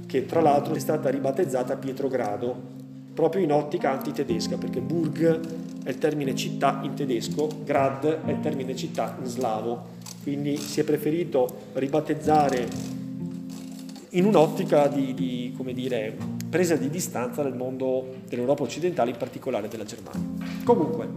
che 0.05 0.25
tra 0.25 0.41
l'altro 0.41 0.73
è 0.73 0.79
stata 0.79 1.09
ribattezzata 1.09 1.77
Pietrogrado, 1.77 2.79
proprio 3.13 3.43
in 3.43 3.51
ottica 3.51 3.91
antitedesca, 3.91 4.57
perché 4.57 4.81
Burg 4.81 5.39
è 5.83 5.89
il 5.89 5.97
termine 5.97 6.35
città 6.35 6.81
in 6.83 6.93
tedesco, 6.93 7.47
Grad 7.63 8.23
è 8.25 8.31
il 8.31 8.39
termine 8.39 8.75
città 8.75 9.17
in 9.19 9.25
slavo, 9.25 9.99
quindi 10.23 10.57
si 10.57 10.79
è 10.79 10.83
preferito 10.83 11.47
ribattezzare 11.73 12.67
in 14.13 14.25
un'ottica 14.25 14.87
di, 14.87 15.13
di 15.13 15.55
dire, 15.73 16.15
presa 16.49 16.75
di 16.75 16.89
distanza 16.89 17.41
dal 17.41 17.55
mondo 17.55 18.15
dell'Europa 18.27 18.63
occidentale, 18.63 19.11
in 19.11 19.17
particolare 19.17 19.69
della 19.69 19.85
Germania. 19.85 20.45
Comunque, 20.65 21.07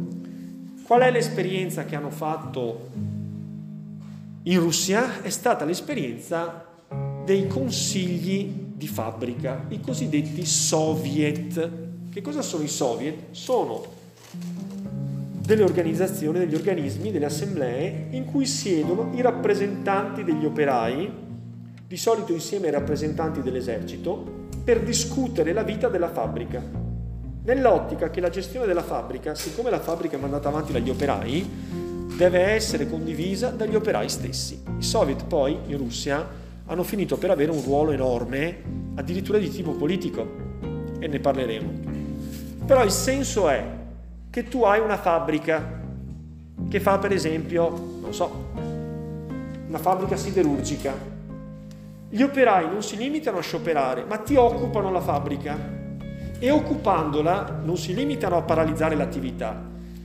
qual 0.85 1.01
è 1.01 1.11
l'esperienza 1.11 1.85
che 1.85 1.97
hanno 1.97 2.11
fatto 2.11 2.91
in 4.45 4.61
Russia? 4.61 5.23
È 5.23 5.31
stata 5.31 5.65
l'esperienza 5.65 6.67
dei 7.25 7.47
consigli 7.47 8.73
di 8.75 8.87
fabbrica, 8.87 9.65
i 9.69 9.81
cosiddetti 9.81 10.45
soviet. 10.45 11.71
Che 12.11 12.21
cosa 12.21 12.43
sono 12.43 12.63
i 12.65 12.69
soviet? 12.69 13.31
Sono 13.31 14.03
delle 15.41 15.63
organizzazioni, 15.63 16.39
degli 16.39 16.55
organismi, 16.55 17.11
delle 17.11 17.27
assemblee 17.27 18.09
in 18.11 18.25
cui 18.27 18.47
siedono 18.47 19.11
i 19.15 19.23
rappresentanti 19.23 20.25
degli 20.25 20.45
operai, 20.45 21.11
di 21.87 21.97
solito 21.97 22.33
insieme 22.33 22.67
ai 22.67 22.73
rappresentanti 22.73 23.41
dell'esercito, 23.41 24.43
per 24.63 24.83
discutere 24.83 25.53
la 25.53 25.63
vita 25.63 25.89
della 25.89 26.09
fabbrica. 26.09 26.63
Nell'ottica 27.45 28.11
che 28.11 28.21
la 28.21 28.31
gestione 28.31 28.67
della 28.67 28.83
fabbrica, 28.83 29.35
siccome 29.35 29.71
la 29.71 29.81
fabbrica 29.81 30.17
è 30.17 30.21
mandata 30.21 30.49
avanti 30.49 30.73
dagli 30.73 30.89
operai, 30.89 31.84
deve 32.17 32.41
essere 32.41 32.89
condivisa 32.89 33.51
dagli 33.51 33.75
operai 33.75 34.09
stessi. 34.09 34.63
I 34.79 34.83
soviet 34.83 35.25
poi 35.25 35.59
in 35.67 35.77
Russia 35.77 36.27
hanno 36.67 36.83
finito 36.83 37.17
per 37.17 37.31
avere 37.31 37.51
un 37.51 37.63
ruolo 37.63 37.91
enorme, 37.91 38.63
addirittura 38.95 39.39
di 39.39 39.51
tipo 39.51 39.73
politico, 39.73 40.27
e 40.99 41.07
ne 41.07 41.19
parleremo. 41.19 41.71
Però 42.67 42.83
il 42.83 42.91
senso 42.91 43.49
è 43.49 43.65
che 44.31 44.49
tu 44.49 44.65
hai 44.65 44.81
una 44.81 44.97
fabbrica 44.97 45.83
che 46.69 46.81
fa 46.81 46.99
per 46.99 47.13
esempio, 47.13 47.99
non 48.01 48.15
so, 48.15 48.51
una 49.67 49.79
fabbrica 49.79 50.17
siderurgica 50.17 51.13
gli 52.15 52.23
operai 52.23 52.69
non 52.71 52.81
si 52.81 52.97
limitano 52.97 53.39
a 53.39 53.41
scioperare, 53.43 54.05
ma 54.05 54.19
ti 54.19 54.37
occupano 54.37 54.93
la 54.93 55.01
fabbrica 55.01 55.59
e 56.39 56.49
occupandola 56.49 57.63
non 57.65 57.77
si 57.77 57.93
limitano 57.93 58.37
a 58.37 58.43
paralizzare 58.43 58.95
l'attività, 58.95 59.61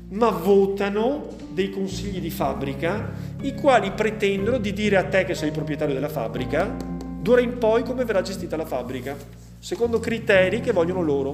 ma 0.10 0.30
votano 0.30 1.28
dei 1.52 1.70
consigli 1.70 2.20
di 2.20 2.32
fabbrica 2.32 3.12
i 3.42 3.54
quali 3.54 3.92
pretendono 3.92 4.58
di 4.58 4.74
dire 4.74 4.98
a 4.98 5.04
te 5.04 5.26
che 5.26 5.36
sei 5.36 5.48
il 5.48 5.54
proprietario 5.54 5.94
della 5.94 6.10
fabbrica 6.10 6.76
d'ora 7.22 7.42
in 7.42 7.58
poi 7.58 7.84
come 7.84 8.06
verrà 8.06 8.22
gestita 8.22 8.56
la 8.56 8.66
fabbrica, 8.66 9.16
secondo 9.60 10.00
criteri 10.00 10.62
che 10.62 10.72
vogliono 10.72 11.04
loro. 11.04 11.34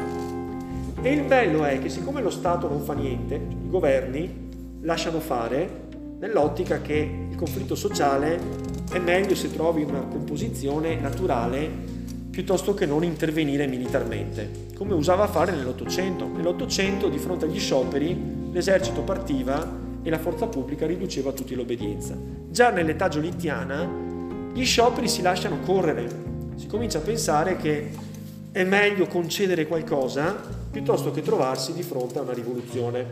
E 1.02 1.12
il 1.12 1.24
bello 1.24 1.64
è 1.64 1.80
che 1.80 1.90
siccome 1.90 2.22
lo 2.22 2.32
Stato 2.32 2.68
non 2.68 2.82
fa 2.82 2.94
niente, 2.94 3.36
i 3.36 3.70
governi 3.70 4.50
lasciano 4.82 5.20
fare 5.20 5.84
nell'ottica 6.20 6.82
che 6.82 7.28
il 7.30 7.36
conflitto 7.36 7.76
sociale 7.76 8.40
è 8.92 8.98
meglio 8.98 9.36
se 9.36 9.54
trovi 9.54 9.84
una 9.84 10.02
composizione 10.02 10.96
naturale 10.96 11.70
piuttosto 12.32 12.74
che 12.74 12.86
non 12.86 13.04
intervenire 13.04 13.68
militarmente, 13.68 14.68
come 14.76 14.94
usava 14.94 15.28
fare 15.28 15.54
nell'Ottocento. 15.54 16.28
Nell'Ottocento, 16.28 17.08
di 17.08 17.18
fronte 17.18 17.46
agli 17.46 17.60
scioperi, 17.60 18.45
l'esercito 18.56 19.02
partiva 19.02 19.70
e 20.02 20.10
la 20.10 20.18
forza 20.18 20.48
pubblica 20.48 20.86
riduceva 20.86 21.32
a 21.32 21.34
tutti 21.34 21.56
l'obbedienza. 21.56 22.16
Già 22.50 22.70
nell'età 22.70 23.10
giolittiana 23.10 23.86
gli 24.54 24.64
scioperi 24.64 25.10
si 25.10 25.22
lasciano 25.22 25.60
correre, 25.60 26.08
si 26.56 26.66
comincia 26.66 27.00
a 27.00 27.02
pensare 27.02 27.58
che 27.58 27.92
è 28.54 28.64
meglio 28.64 29.08
concedere 29.08 29.68
qualcosa 29.68 30.34
piuttosto 30.72 31.12
che 31.12 31.22
trovarsi 31.22 31.74
di 31.74 31.84
fronte 31.84 32.20
a 32.20 32.22
una 32.22 32.32
rivoluzione. 32.32 33.06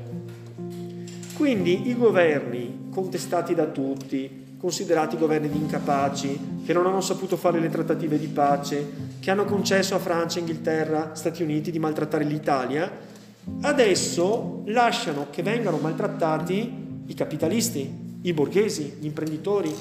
Quindi 1.36 1.90
i 1.90 1.98
governi 1.98 2.88
contestati 2.90 3.54
da 3.54 3.66
tutti, 3.66 4.56
considerati 4.58 5.18
governi 5.18 5.50
di 5.50 5.58
incapaci, 5.58 6.62
che 6.66 6.72
non 6.72 6.86
hanno 6.86 7.02
saputo 7.02 7.36
fare 7.36 7.60
le 7.60 7.68
trattative 7.68 8.18
di 8.18 8.28
pace, 8.28 8.92
che 9.20 9.30
hanno 9.30 9.44
concesso 9.44 9.94
a 9.94 10.00
Francia, 10.00 10.40
Inghilterra, 10.40 11.16
Stati 11.16 11.44
Uniti 11.44 11.70
di 11.70 11.80
maltrattare 11.80 12.24
l'Italia, 12.24 13.12
adesso 13.62 14.64
lasciano 14.66 15.28
che 15.30 15.44
vengano 15.44 15.78
maltrattati 15.78 16.82
i 17.06 17.14
capitalisti, 17.14 18.20
i 18.22 18.34
borghesi, 18.34 18.98
gli 19.00 19.06
imprenditori 19.06 19.74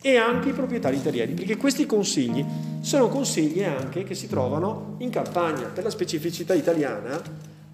e 0.00 0.16
anche 0.16 0.50
i 0.50 0.52
proprietari 0.52 1.02
terrieri, 1.02 1.34
perché 1.34 1.56
questi 1.56 1.84
consigli 1.84 2.44
sono 2.80 3.08
consigli 3.08 3.62
anche 3.64 4.04
che 4.04 4.14
si 4.14 4.28
trovano 4.28 4.94
in 4.98 5.10
campagna. 5.10 5.66
Per 5.66 5.82
la 5.82 5.90
specificità 5.90 6.54
italiana, 6.54 7.20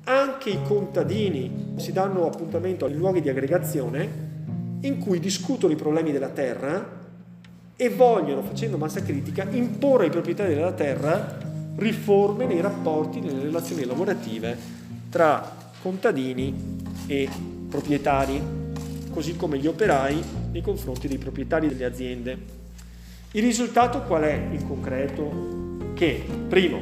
anche 0.04 0.50
i 0.50 0.62
contadini 0.62 1.74
si 1.76 1.92
danno 1.92 2.26
appuntamento 2.26 2.86
ai 2.86 2.94
luoghi 2.94 3.20
di 3.20 3.28
aggregazione 3.28 4.32
in 4.80 4.98
cui 4.98 5.18
discutono 5.18 5.72
i 5.72 5.76
problemi 5.76 6.12
della 6.12 6.28
terra 6.28 7.02
e 7.76 7.88
vogliono, 7.90 8.42
facendo 8.42 8.78
massa 8.78 9.02
critica, 9.02 9.46
imporre 9.50 10.04
ai 10.04 10.10
proprietari 10.10 10.54
della 10.54 10.72
terra 10.72 11.52
riforme 11.76 12.46
nei 12.46 12.60
rapporti, 12.60 13.20
nelle 13.20 13.42
relazioni 13.42 13.84
lavorative 13.84 14.56
tra 15.08 15.56
contadini 15.82 16.80
e 17.06 17.28
proprietari, 17.68 18.40
così 19.10 19.36
come 19.36 19.58
gli 19.58 19.66
operai 19.66 20.22
nei 20.52 20.62
confronti 20.62 21.08
dei 21.08 21.18
proprietari 21.18 21.68
delle 21.68 21.84
aziende. 21.84 22.38
Il 23.32 23.42
risultato 23.42 24.02
qual 24.02 24.22
è 24.22 24.48
in 24.52 24.66
concreto? 24.66 25.92
Che, 25.94 26.24
primo, 26.48 26.80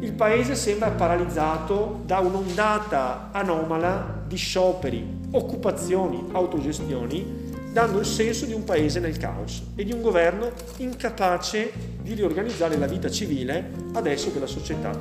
il 0.00 0.12
paese 0.12 0.54
sembra 0.54 0.90
paralizzato 0.90 2.00
da 2.06 2.20
un'ondata 2.20 3.28
anomala 3.32 4.22
di 4.26 4.36
scioperi, 4.36 5.04
occupazioni, 5.32 6.24
autogestioni, 6.32 7.49
dando 7.72 8.00
il 8.00 8.06
senso 8.06 8.46
di 8.46 8.52
un 8.52 8.64
paese 8.64 8.98
nel 8.98 9.16
caos 9.16 9.62
e 9.76 9.84
di 9.84 9.92
un 9.92 10.02
governo 10.02 10.50
incapace 10.78 11.72
di 12.02 12.14
riorganizzare 12.14 12.76
la 12.76 12.86
vita 12.86 13.08
civile 13.10 13.70
adesso 13.92 14.32
che 14.32 14.40
la 14.40 14.46
società 14.46 14.98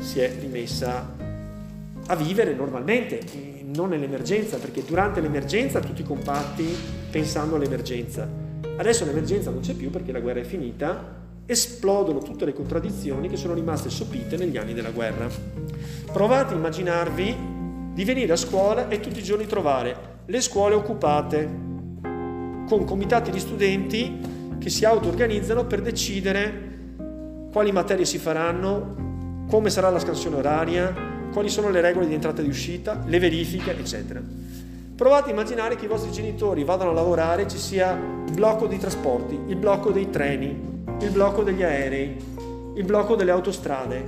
si 0.00 0.20
è 0.20 0.30
rimessa 0.38 1.16
a 2.06 2.16
vivere 2.16 2.54
normalmente, 2.54 3.20
non 3.72 3.90
nell'emergenza, 3.90 4.56
perché 4.56 4.82
durante 4.84 5.20
l'emergenza 5.20 5.78
tutti 5.78 6.02
compatti 6.02 6.76
pensando 7.08 7.54
all'emergenza. 7.54 8.28
Adesso 8.76 9.04
l'emergenza 9.04 9.50
non 9.50 9.60
c'è 9.60 9.74
più 9.74 9.90
perché 9.90 10.10
la 10.10 10.18
guerra 10.18 10.40
è 10.40 10.44
finita, 10.44 11.18
esplodono 11.46 12.18
tutte 12.18 12.44
le 12.44 12.52
contraddizioni 12.52 13.28
che 13.28 13.36
sono 13.36 13.54
rimaste 13.54 13.90
sopite 13.90 14.36
negli 14.36 14.56
anni 14.56 14.74
della 14.74 14.90
guerra. 14.90 15.28
Provate 16.12 16.54
a 16.54 16.56
immaginarvi 16.56 17.36
di 17.94 18.04
venire 18.04 18.32
a 18.32 18.36
scuola 18.36 18.88
e 18.88 18.98
tutti 18.98 19.20
i 19.20 19.22
giorni 19.22 19.46
trovare 19.46 20.18
le 20.26 20.40
scuole 20.40 20.74
occupate 20.74 21.69
con 22.70 22.84
comitati 22.84 23.32
di 23.32 23.40
studenti 23.40 24.20
che 24.60 24.70
si 24.70 24.84
auto-organizzano 24.84 25.64
per 25.64 25.82
decidere 25.82 26.68
quali 27.50 27.72
materie 27.72 28.04
si 28.04 28.18
faranno, 28.18 29.44
come 29.48 29.70
sarà 29.70 29.90
la 29.90 29.98
scansione 29.98 30.36
oraria, 30.36 30.94
quali 31.32 31.48
sono 31.48 31.68
le 31.70 31.80
regole 31.80 32.06
di 32.06 32.14
entrata 32.14 32.40
e 32.40 32.44
di 32.44 32.48
uscita, 32.48 33.02
le 33.04 33.18
verifiche, 33.18 33.76
eccetera. 33.76 34.22
Provate 34.94 35.30
a 35.30 35.32
immaginare 35.32 35.74
che 35.74 35.86
i 35.86 35.88
vostri 35.88 36.12
genitori 36.12 36.62
vadano 36.62 36.90
a 36.90 36.94
lavorare, 36.94 37.48
ci 37.48 37.58
sia 37.58 37.92
blocco 37.92 38.68
dei 38.68 38.78
trasporti, 38.78 39.36
il 39.48 39.56
blocco 39.56 39.90
dei 39.90 40.08
treni, 40.08 40.84
il 41.00 41.10
blocco 41.10 41.42
degli 41.42 41.64
aerei, 41.64 42.14
il 42.76 42.84
blocco 42.84 43.16
delle 43.16 43.32
autostrade, 43.32 44.04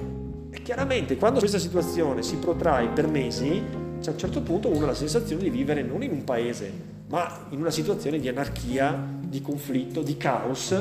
e 0.51 0.63
chiaramente 0.63 1.17
quando 1.17 1.41
questa 1.41 1.59
situazione 1.59 2.23
si 2.23 2.37
protrae 2.37 2.87
per 2.89 3.09
mesi, 3.09 3.61
c'è 4.01 4.11
a 4.11 4.13
un 4.13 4.19
certo 4.19 4.41
punto 4.41 4.69
uno 4.69 4.85
ha 4.85 4.89
la 4.89 4.95
sensazione 4.95 5.43
di 5.43 5.51
vivere 5.51 5.83
non 5.83 6.05
in 6.05 6.13
un 6.13 6.23
paese, 6.23 7.01
ma 7.13 7.45
in 7.51 7.61
una 7.61 7.71
situazione 7.71 8.19
di 8.19 8.29
anarchia, 8.29 8.99
di 9.21 9.43
conflitto, 9.43 10.01
di 10.01 10.17
caos, 10.17 10.75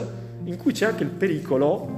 in 0.46 0.56
cui 0.56 0.72
c'è 0.72 0.86
anche 0.86 1.04
il 1.04 1.10
pericolo 1.10 1.94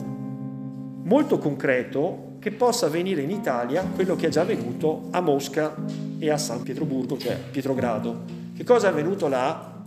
molto 1.04 1.38
concreto 1.38 2.32
che 2.40 2.52
possa 2.52 2.88
avvenire 2.88 3.22
in 3.22 3.30
Italia 3.30 3.84
quello 3.84 4.16
che 4.16 4.28
è 4.28 4.30
già 4.30 4.42
avvenuto 4.42 5.10
a 5.12 5.22
Mosca 5.22 5.76
e 6.18 6.32
a 6.32 6.38
San 6.40 6.64
Pietroburgo, 6.64 7.16
cioè 7.16 7.38
Pietrogrado. 7.38 8.24
Che 8.56 8.64
cosa 8.64 8.88
è 8.88 8.90
avvenuto 8.90 9.28
là? 9.28 9.84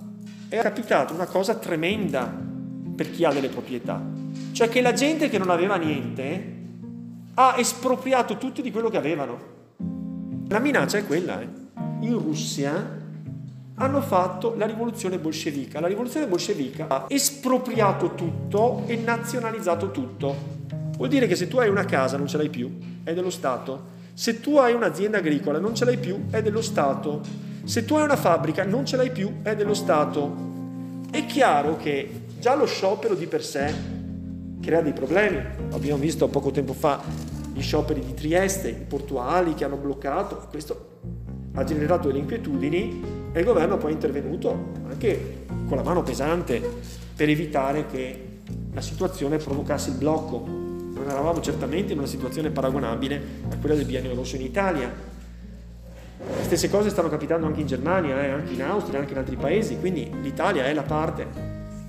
È 0.48 0.60
capitata 0.60 1.12
una 1.12 1.26
cosa 1.26 1.56
tremenda 1.56 2.32
per 2.94 3.10
chi 3.10 3.24
ha 3.24 3.32
delle 3.32 3.48
proprietà, 3.48 4.00
cioè 4.52 4.68
che 4.68 4.80
la 4.80 4.92
gente 4.92 5.28
che 5.28 5.38
non 5.38 5.50
aveva 5.50 5.74
niente 5.74 6.54
ha 7.34 7.56
espropriato 7.58 8.38
tutti 8.38 8.62
di 8.62 8.70
quello 8.70 8.90
che 8.90 8.96
avevano. 8.96 9.38
La 10.46 10.60
minaccia 10.60 10.98
è 10.98 11.04
quella. 11.04 11.40
Eh. 11.40 11.48
In 12.02 12.12
Russia 12.12 13.04
hanno 13.78 14.00
fatto 14.00 14.54
la 14.56 14.66
rivoluzione 14.66 15.18
bolscevica. 15.18 15.80
La 15.80 15.86
rivoluzione 15.86 16.26
bolscevica 16.26 16.86
ha 16.88 17.04
espropriato 17.08 18.14
tutto 18.14 18.82
e 18.86 18.96
nazionalizzato 18.96 19.90
tutto. 19.90 20.54
Vuol 20.96 21.08
dire 21.08 21.26
che 21.26 21.36
se 21.36 21.46
tu 21.46 21.58
hai 21.58 21.68
una 21.68 21.84
casa 21.84 22.16
non 22.16 22.26
ce 22.26 22.38
l'hai 22.38 22.48
più, 22.48 22.78
è 23.04 23.12
dello 23.12 23.30
Stato. 23.30 23.94
Se 24.14 24.40
tu 24.40 24.56
hai 24.56 24.72
un'azienda 24.72 25.18
agricola 25.18 25.58
non 25.58 25.74
ce 25.74 25.84
l'hai 25.84 25.98
più, 25.98 26.26
è 26.30 26.40
dello 26.40 26.62
Stato. 26.62 27.20
Se 27.64 27.84
tu 27.84 27.96
hai 27.96 28.04
una 28.04 28.16
fabbrica 28.16 28.64
non 28.64 28.86
ce 28.86 28.96
l'hai 28.96 29.10
più, 29.10 29.42
è 29.42 29.54
dello 29.54 29.74
Stato. 29.74 30.34
È 31.10 31.26
chiaro 31.26 31.76
che 31.76 32.22
già 32.38 32.54
lo 32.54 32.64
sciopero 32.64 33.14
di 33.14 33.26
per 33.26 33.44
sé 33.44 33.74
crea 34.62 34.80
dei 34.80 34.94
problemi. 34.94 35.38
Abbiamo 35.72 36.00
visto 36.00 36.28
poco 36.28 36.50
tempo 36.50 36.72
fa 36.72 37.00
gli 37.52 37.60
scioperi 37.60 38.00
di 38.00 38.14
Trieste, 38.14 38.68
i 38.70 38.84
portuali 38.88 39.54
che 39.54 39.64
hanno 39.64 39.76
bloccato, 39.76 40.46
questo 40.50 40.94
ha 41.54 41.64
generato 41.64 42.08
delle 42.08 42.20
inquietudini 42.20 43.15
e 43.36 43.40
il 43.40 43.44
governo 43.44 43.76
poi 43.76 43.90
è 43.90 43.92
intervenuto 43.92 44.72
anche 44.88 45.44
con 45.68 45.76
la 45.76 45.82
mano 45.82 46.02
pesante 46.02 46.58
per 47.14 47.28
evitare 47.28 47.84
che 47.84 48.40
la 48.72 48.80
situazione 48.80 49.36
provocasse 49.36 49.90
il 49.90 49.96
blocco. 49.96 50.42
Non 50.46 51.04
eravamo 51.06 51.42
certamente 51.42 51.92
in 51.92 51.98
una 51.98 52.06
situazione 52.06 52.48
paragonabile 52.48 53.20
a 53.50 53.56
quella 53.58 53.74
del 53.74 53.84
biennio 53.84 54.14
rosso 54.14 54.36
in 54.36 54.42
Italia. 54.42 54.90
Le 54.90 56.44
stesse 56.44 56.70
cose 56.70 56.88
stanno 56.88 57.10
capitando 57.10 57.44
anche 57.44 57.60
in 57.60 57.66
Germania, 57.66 58.24
eh, 58.24 58.30
anche 58.30 58.54
in 58.54 58.62
Austria, 58.62 59.00
anche 59.00 59.12
in 59.12 59.18
altri 59.18 59.36
paesi, 59.36 59.78
quindi 59.78 60.10
l'Italia 60.22 60.64
è 60.64 60.72
la 60.72 60.84
parte 60.84 61.26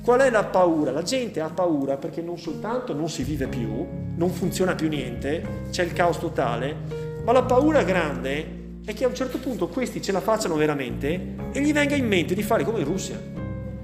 Qual 0.03 0.19
è 0.19 0.29
la 0.29 0.43
paura? 0.43 0.91
La 0.91 1.03
gente 1.03 1.39
ha 1.39 1.49
paura 1.49 1.95
perché 1.95 2.21
non 2.21 2.37
soltanto 2.37 2.93
non 2.93 3.07
si 3.09 3.23
vive 3.23 3.47
più, 3.47 3.85
non 4.17 4.29
funziona 4.31 4.75
più 4.75 4.89
niente, 4.89 5.67
c'è 5.71 5.83
il 5.83 5.93
caos 5.93 6.19
totale, 6.19 6.75
ma 7.23 7.31
la 7.31 7.43
paura 7.43 7.83
grande 7.83 8.66
è 8.87 8.93
che 8.93 9.03
a 9.03 9.09
un 9.09 9.13
certo 9.15 9.37
punto 9.37 9.67
questi 9.67 10.01
ce 10.01 10.13
la 10.13 10.21
facciano 10.21 10.55
veramente 10.55 11.35
e 11.51 11.61
gli 11.61 11.73
venga 11.73 11.95
in 11.95 12.07
mente 12.07 12.33
di 12.33 12.41
fare 12.41 12.63
come 12.63 12.79
in 12.79 12.85
Russia. 12.85 13.19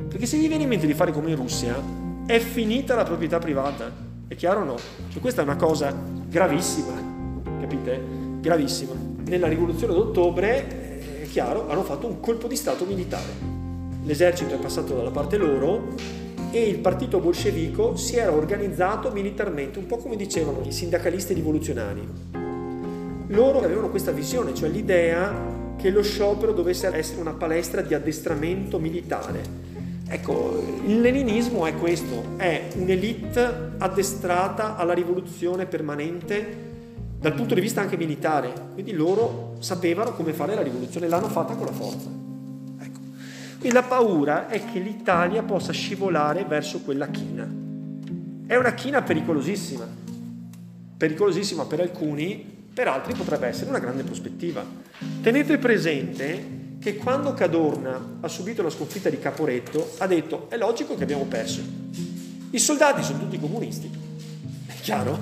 Perché 0.07 0.25
se 0.25 0.37
gli 0.37 0.47
viene 0.47 0.63
in 0.63 0.69
mente 0.69 0.87
di 0.87 0.93
fare 0.93 1.11
come 1.11 1.31
in 1.31 1.35
Russia, 1.35 1.75
è 2.25 2.39
finita 2.39 2.95
la 2.95 3.03
proprietà 3.03 3.37
privata. 3.37 3.91
È 4.25 4.35
chiaro 4.35 4.61
o 4.61 4.63
no? 4.63 4.77
Cioè, 5.09 5.19
questa 5.19 5.41
è 5.41 5.43
una 5.43 5.57
cosa 5.57 5.93
gravissima, 6.29 6.93
capite? 7.59 8.01
Gravissima. 8.39 8.93
Nella 9.25 9.47
rivoluzione 9.47 9.93
d'ottobre, 9.93 11.19
è 11.21 11.25
chiaro, 11.27 11.69
hanno 11.69 11.83
fatto 11.83 12.07
un 12.07 12.21
colpo 12.21 12.47
di 12.47 12.55
Stato 12.55 12.85
militare 12.85 13.53
l'esercito 14.05 14.53
è 14.53 14.57
passato 14.57 14.95
dalla 14.95 15.11
parte 15.11 15.37
loro 15.37 15.95
e 16.51 16.61
il 16.61 16.79
partito 16.79 17.19
bolscevico 17.19 17.95
si 17.95 18.17
era 18.17 18.31
organizzato 18.31 19.11
militarmente, 19.11 19.79
un 19.79 19.85
po' 19.85 19.97
come 19.97 20.15
dicevano 20.15 20.61
i 20.65 20.71
sindacalisti 20.71 21.33
rivoluzionari. 21.33 22.42
Loro 23.33 23.63
avevano 23.63 23.89
questa 23.89 24.11
visione, 24.11 24.53
cioè 24.53 24.69
l'idea 24.69 25.75
che 25.75 25.89
lo 25.89 26.03
sciopero 26.03 26.53
dovesse 26.53 26.87
essere 26.95 27.19
una 27.19 27.33
palestra 27.33 27.81
di 27.81 27.95
addestramento 27.95 28.77
militare. 28.77 29.41
Ecco, 30.07 30.63
il 30.85 31.01
leninismo 31.01 31.65
è 31.65 31.73
questo, 31.73 32.35
è 32.37 32.67
un'elite 32.75 33.71
addestrata 33.79 34.75
alla 34.75 34.93
rivoluzione 34.93 35.65
permanente 35.65 36.71
dal 37.19 37.33
punto 37.33 37.55
di 37.55 37.61
vista 37.61 37.81
anche 37.81 37.97
militare, 37.97 38.53
quindi 38.73 38.91
loro 38.91 39.55
sapevano 39.59 40.11
come 40.11 40.31
fare 40.33 40.53
la 40.53 40.61
rivoluzione, 40.61 41.07
l'hanno 41.07 41.29
fatta 41.29 41.55
con 41.55 41.65
la 41.65 41.71
forza. 41.71 42.09
E 43.59 43.71
la 43.71 43.81
paura 43.81 44.47
è 44.47 44.63
che 44.63 44.77
l'Italia 44.77 45.41
possa 45.41 45.71
scivolare 45.71 46.45
verso 46.45 46.81
quella 46.81 47.07
china. 47.07 47.49
È 48.45 48.55
una 48.55 48.73
china 48.75 49.01
pericolosissima, 49.01 49.87
pericolosissima 50.97 51.65
per 51.65 51.79
alcuni, 51.79 52.52
per 52.73 52.87
altri 52.87 53.13
potrebbe 53.13 53.47
essere 53.47 53.69
una 53.69 53.79
grande 53.79 54.03
prospettiva. 54.03 54.65
Tenete 55.21 55.57
presente 55.57 56.61
che 56.79 56.97
quando 56.97 57.33
Cadorna 57.33 58.17
ha 58.19 58.27
subito 58.27 58.63
la 58.63 58.69
sconfitta 58.69 59.09
di 59.09 59.19
Caporetto 59.19 59.93
ha 59.99 60.07
detto 60.07 60.47
è 60.49 60.57
logico 60.57 60.95
che 60.95 61.03
abbiamo 61.03 61.25
perso. 61.25 61.61
I 62.49 62.59
soldati 62.59 63.03
sono 63.03 63.19
tutti 63.19 63.39
comunisti, 63.39 63.89
è 64.65 64.73
chiaro? 64.81 65.17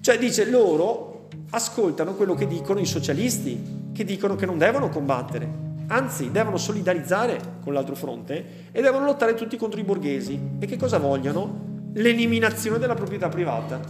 Cioè 0.00 0.18
dice 0.18 0.48
loro 0.48 1.28
ascoltano 1.50 2.14
quello 2.14 2.34
che 2.34 2.46
dicono 2.46 2.80
i 2.80 2.86
socialisti, 2.86 3.90
che 3.92 4.04
dicono 4.04 4.36
che 4.36 4.46
non 4.46 4.58
devono 4.58 4.88
combattere, 4.88 5.48
anzi 5.88 6.30
devono 6.30 6.56
solidarizzare 6.56 7.38
con 7.62 7.72
l'altro 7.72 7.94
fronte 7.94 8.68
e 8.72 8.82
devono 8.82 9.04
lottare 9.04 9.34
tutti 9.34 9.56
contro 9.56 9.80
i 9.80 9.84
borghesi. 9.84 10.38
E 10.58 10.66
che 10.66 10.76
cosa 10.76 10.98
vogliono? 10.98 11.72
L'eliminazione 11.94 12.78
della 12.78 12.94
proprietà 12.94 13.28
privata. 13.28 13.80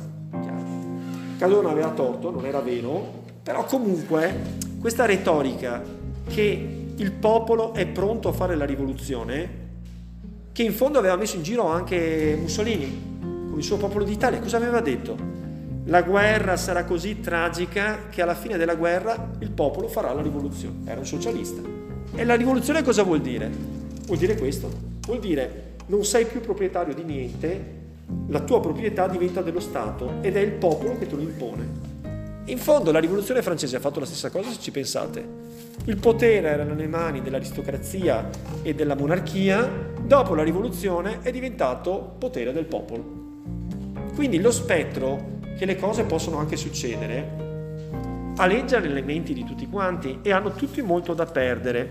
Cadorna 1.38 1.70
aveva 1.70 1.90
torto, 1.90 2.30
non 2.30 2.46
era 2.46 2.60
vero, 2.60 3.22
però 3.42 3.64
comunque 3.64 4.40
questa 4.80 5.04
retorica 5.04 5.82
che 6.28 6.86
il 6.96 7.12
popolo 7.12 7.74
è 7.74 7.86
pronto 7.86 8.28
a 8.28 8.32
fare 8.32 8.54
la 8.56 8.64
rivoluzione, 8.64 9.62
che 10.52 10.62
in 10.62 10.72
fondo 10.72 10.98
aveva 10.98 11.16
messo 11.16 11.36
in 11.36 11.42
giro 11.42 11.66
anche 11.66 12.36
Mussolini 12.40 13.12
con 13.20 13.58
il 13.58 13.64
suo 13.64 13.76
popolo 13.76 14.04
d'Italia, 14.04 14.40
cosa 14.40 14.56
aveva 14.56 14.80
detto? 14.80 15.16
La 15.86 16.02
guerra 16.02 16.56
sarà 16.56 16.84
così 16.84 17.20
tragica 17.20 18.08
che 18.08 18.22
alla 18.22 18.34
fine 18.34 18.56
della 18.56 18.74
guerra 18.74 19.32
il 19.40 19.50
popolo 19.50 19.88
farà 19.88 20.12
la 20.12 20.22
rivoluzione. 20.22 20.78
Era 20.86 21.00
un 21.00 21.06
socialista. 21.06 21.60
E 22.14 22.24
la 22.24 22.36
rivoluzione 22.36 22.82
cosa 22.82 23.02
vuol 23.02 23.20
dire? 23.20 23.50
Vuol 24.06 24.18
dire 24.18 24.36
questo, 24.36 24.70
vuol 25.00 25.18
dire 25.18 25.72
non 25.86 26.04
sei 26.04 26.24
più 26.24 26.40
proprietario 26.40 26.94
di 26.94 27.02
niente, 27.02 27.82
la 28.28 28.40
tua 28.40 28.60
proprietà 28.60 29.06
diventa 29.06 29.42
dello 29.42 29.60
Stato 29.60 30.14
ed 30.20 30.36
è 30.36 30.40
il 30.40 30.52
popolo 30.52 30.98
che 30.98 31.06
te 31.06 31.14
lo 31.14 31.22
impone. 31.22 31.92
In 32.46 32.58
fondo 32.58 32.92
la 32.92 32.98
rivoluzione 32.98 33.42
francese 33.42 33.76
ha 33.76 33.80
fatto 33.80 34.00
la 34.00 34.06
stessa 34.06 34.30
cosa 34.30 34.50
se 34.50 34.60
ci 34.60 34.70
pensate. 34.70 35.26
Il 35.84 35.96
potere 35.96 36.48
era 36.48 36.64
nelle 36.64 36.86
mani 36.86 37.22
dell'aristocrazia 37.22 38.28
e 38.62 38.74
della 38.74 38.94
monarchia, 38.94 39.92
dopo 40.00 40.34
la 40.34 40.42
rivoluzione 40.42 41.20
è 41.22 41.30
diventato 41.30 42.16
potere 42.18 42.52
del 42.52 42.66
popolo. 42.66 43.22
Quindi 44.14 44.40
lo 44.40 44.50
spettro 44.50 45.38
che 45.56 45.64
le 45.64 45.76
cose 45.76 46.04
possono 46.04 46.38
anche 46.38 46.56
succedere 46.56 47.42
aleggia 48.36 48.80
nelle 48.80 49.02
menti 49.02 49.32
di 49.32 49.44
tutti 49.44 49.68
quanti 49.68 50.18
e 50.22 50.32
hanno 50.32 50.52
tutti 50.52 50.82
molto 50.82 51.14
da 51.14 51.24
perdere. 51.24 51.88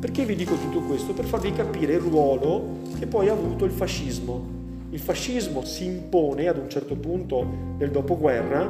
Perché 0.00 0.24
vi 0.24 0.34
dico 0.34 0.54
tutto 0.56 0.80
questo? 0.80 1.12
Per 1.12 1.24
farvi 1.24 1.52
capire 1.52 1.94
il 1.94 2.00
ruolo 2.00 2.80
che 2.98 3.06
poi 3.06 3.28
ha 3.28 3.32
avuto 3.32 3.64
il 3.64 3.70
fascismo. 3.70 4.60
Il 4.92 5.00
fascismo 5.00 5.64
si 5.64 5.86
impone 5.86 6.48
ad 6.48 6.58
un 6.58 6.68
certo 6.68 6.96
punto 6.96 7.46
del 7.78 7.90
dopoguerra 7.90 8.68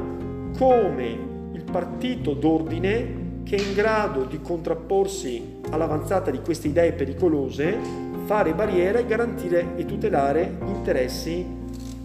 come 0.57 1.07
il 1.51 1.63
partito 1.69 2.33
d'ordine 2.33 3.41
che 3.43 3.57
è 3.57 3.61
in 3.61 3.73
grado 3.73 4.23
di 4.23 4.39
contrapporsi 4.39 5.59
all'avanzata 5.71 6.31
di 6.31 6.39
queste 6.39 6.69
idee 6.69 6.93
pericolose, 6.93 7.77
fare 8.23 8.53
barriera 8.53 8.99
e 8.99 9.05
garantire 9.05 9.73
e 9.75 9.83
tutelare 9.83 10.59
gli 10.63 10.69
interessi 10.69 11.45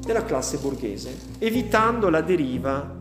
della 0.04 0.24
classe 0.24 0.58
borghese, 0.58 1.14
evitando 1.38 2.10
la 2.10 2.20
deriva 2.20 2.96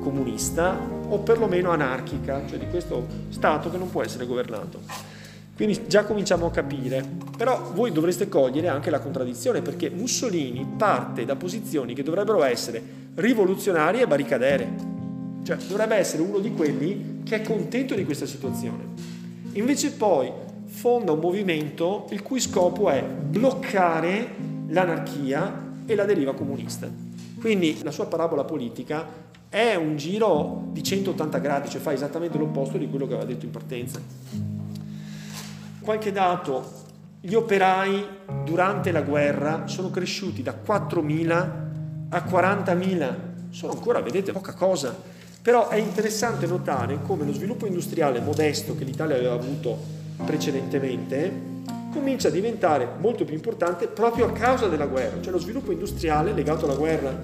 comunista 0.00 0.78
o 1.08 1.18
perlomeno 1.18 1.70
anarchica, 1.70 2.46
cioè 2.46 2.56
di 2.56 2.68
questo 2.68 3.04
Stato 3.30 3.68
che 3.68 3.78
non 3.78 3.90
può 3.90 4.04
essere 4.04 4.26
governato. 4.26 5.09
Quindi 5.60 5.88
già 5.88 6.06
cominciamo 6.06 6.46
a 6.46 6.50
capire, 6.50 7.06
però 7.36 7.72
voi 7.74 7.92
dovreste 7.92 8.30
cogliere 8.30 8.68
anche 8.68 8.88
la 8.88 8.98
contraddizione 8.98 9.60
perché 9.60 9.90
Mussolini 9.90 10.66
parte 10.78 11.26
da 11.26 11.36
posizioni 11.36 11.92
che 11.92 12.02
dovrebbero 12.02 12.42
essere 12.44 12.82
rivoluzionarie 13.16 14.00
e 14.00 14.06
barricadere, 14.06 14.66
cioè 15.42 15.58
dovrebbe 15.68 15.96
essere 15.96 16.22
uno 16.22 16.38
di 16.38 16.54
quelli 16.54 17.20
che 17.24 17.36
è 17.36 17.42
contento 17.42 17.94
di 17.94 18.06
questa 18.06 18.24
situazione. 18.24 18.84
Invece 19.52 19.92
poi 19.92 20.32
fonda 20.64 21.12
un 21.12 21.18
movimento 21.18 22.06
il 22.08 22.22
cui 22.22 22.40
scopo 22.40 22.88
è 22.88 23.04
bloccare 23.04 24.28
l'anarchia 24.68 25.72
e 25.84 25.94
la 25.94 26.06
deriva 26.06 26.32
comunista. 26.32 26.88
Quindi 27.38 27.80
la 27.82 27.90
sua 27.90 28.06
parabola 28.06 28.44
politica 28.44 29.06
è 29.50 29.74
un 29.74 29.98
giro 29.98 30.68
di 30.72 30.82
180 30.82 31.36
gradi, 31.36 31.68
cioè 31.68 31.82
fa 31.82 31.92
esattamente 31.92 32.38
l'opposto 32.38 32.78
di 32.78 32.88
quello 32.88 33.06
che 33.06 33.12
aveva 33.12 33.28
detto 33.28 33.44
in 33.44 33.50
partenza. 33.50 34.59
Qualche 35.82 36.12
dato, 36.12 36.78
gli 37.20 37.34
operai 37.34 38.06
durante 38.44 38.92
la 38.92 39.00
guerra 39.00 39.66
sono 39.66 39.90
cresciuti 39.90 40.42
da 40.42 40.54
4.000 40.54 41.50
a 42.10 42.18
40.000, 42.18 43.14
sono 43.50 43.72
ancora, 43.72 44.00
vedete, 44.00 44.32
poca 44.32 44.52
cosa, 44.52 44.94
però 45.40 45.68
è 45.68 45.76
interessante 45.76 46.46
notare 46.46 46.98
come 47.02 47.24
lo 47.24 47.32
sviluppo 47.32 47.66
industriale 47.66 48.20
modesto 48.20 48.76
che 48.76 48.84
l'Italia 48.84 49.16
aveva 49.16 49.34
avuto 49.34 49.98
precedentemente 50.24 51.48
comincia 51.92 52.28
a 52.28 52.30
diventare 52.30 52.86
molto 52.98 53.24
più 53.24 53.34
importante 53.34 53.86
proprio 53.88 54.26
a 54.26 54.32
causa 54.32 54.68
della 54.68 54.86
guerra, 54.86 55.20
cioè 55.22 55.32
lo 55.32 55.38
sviluppo 55.38 55.72
industriale 55.72 56.32
legato 56.32 56.66
alla 56.66 56.76
guerra. 56.76 57.18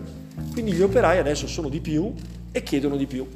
Quindi 0.52 0.72
gli 0.72 0.82
operai 0.82 1.18
adesso 1.18 1.46
sono 1.46 1.68
di 1.68 1.80
più 1.80 2.12
e 2.52 2.62
chiedono 2.62 2.96
di 2.96 3.06
più. 3.06 3.26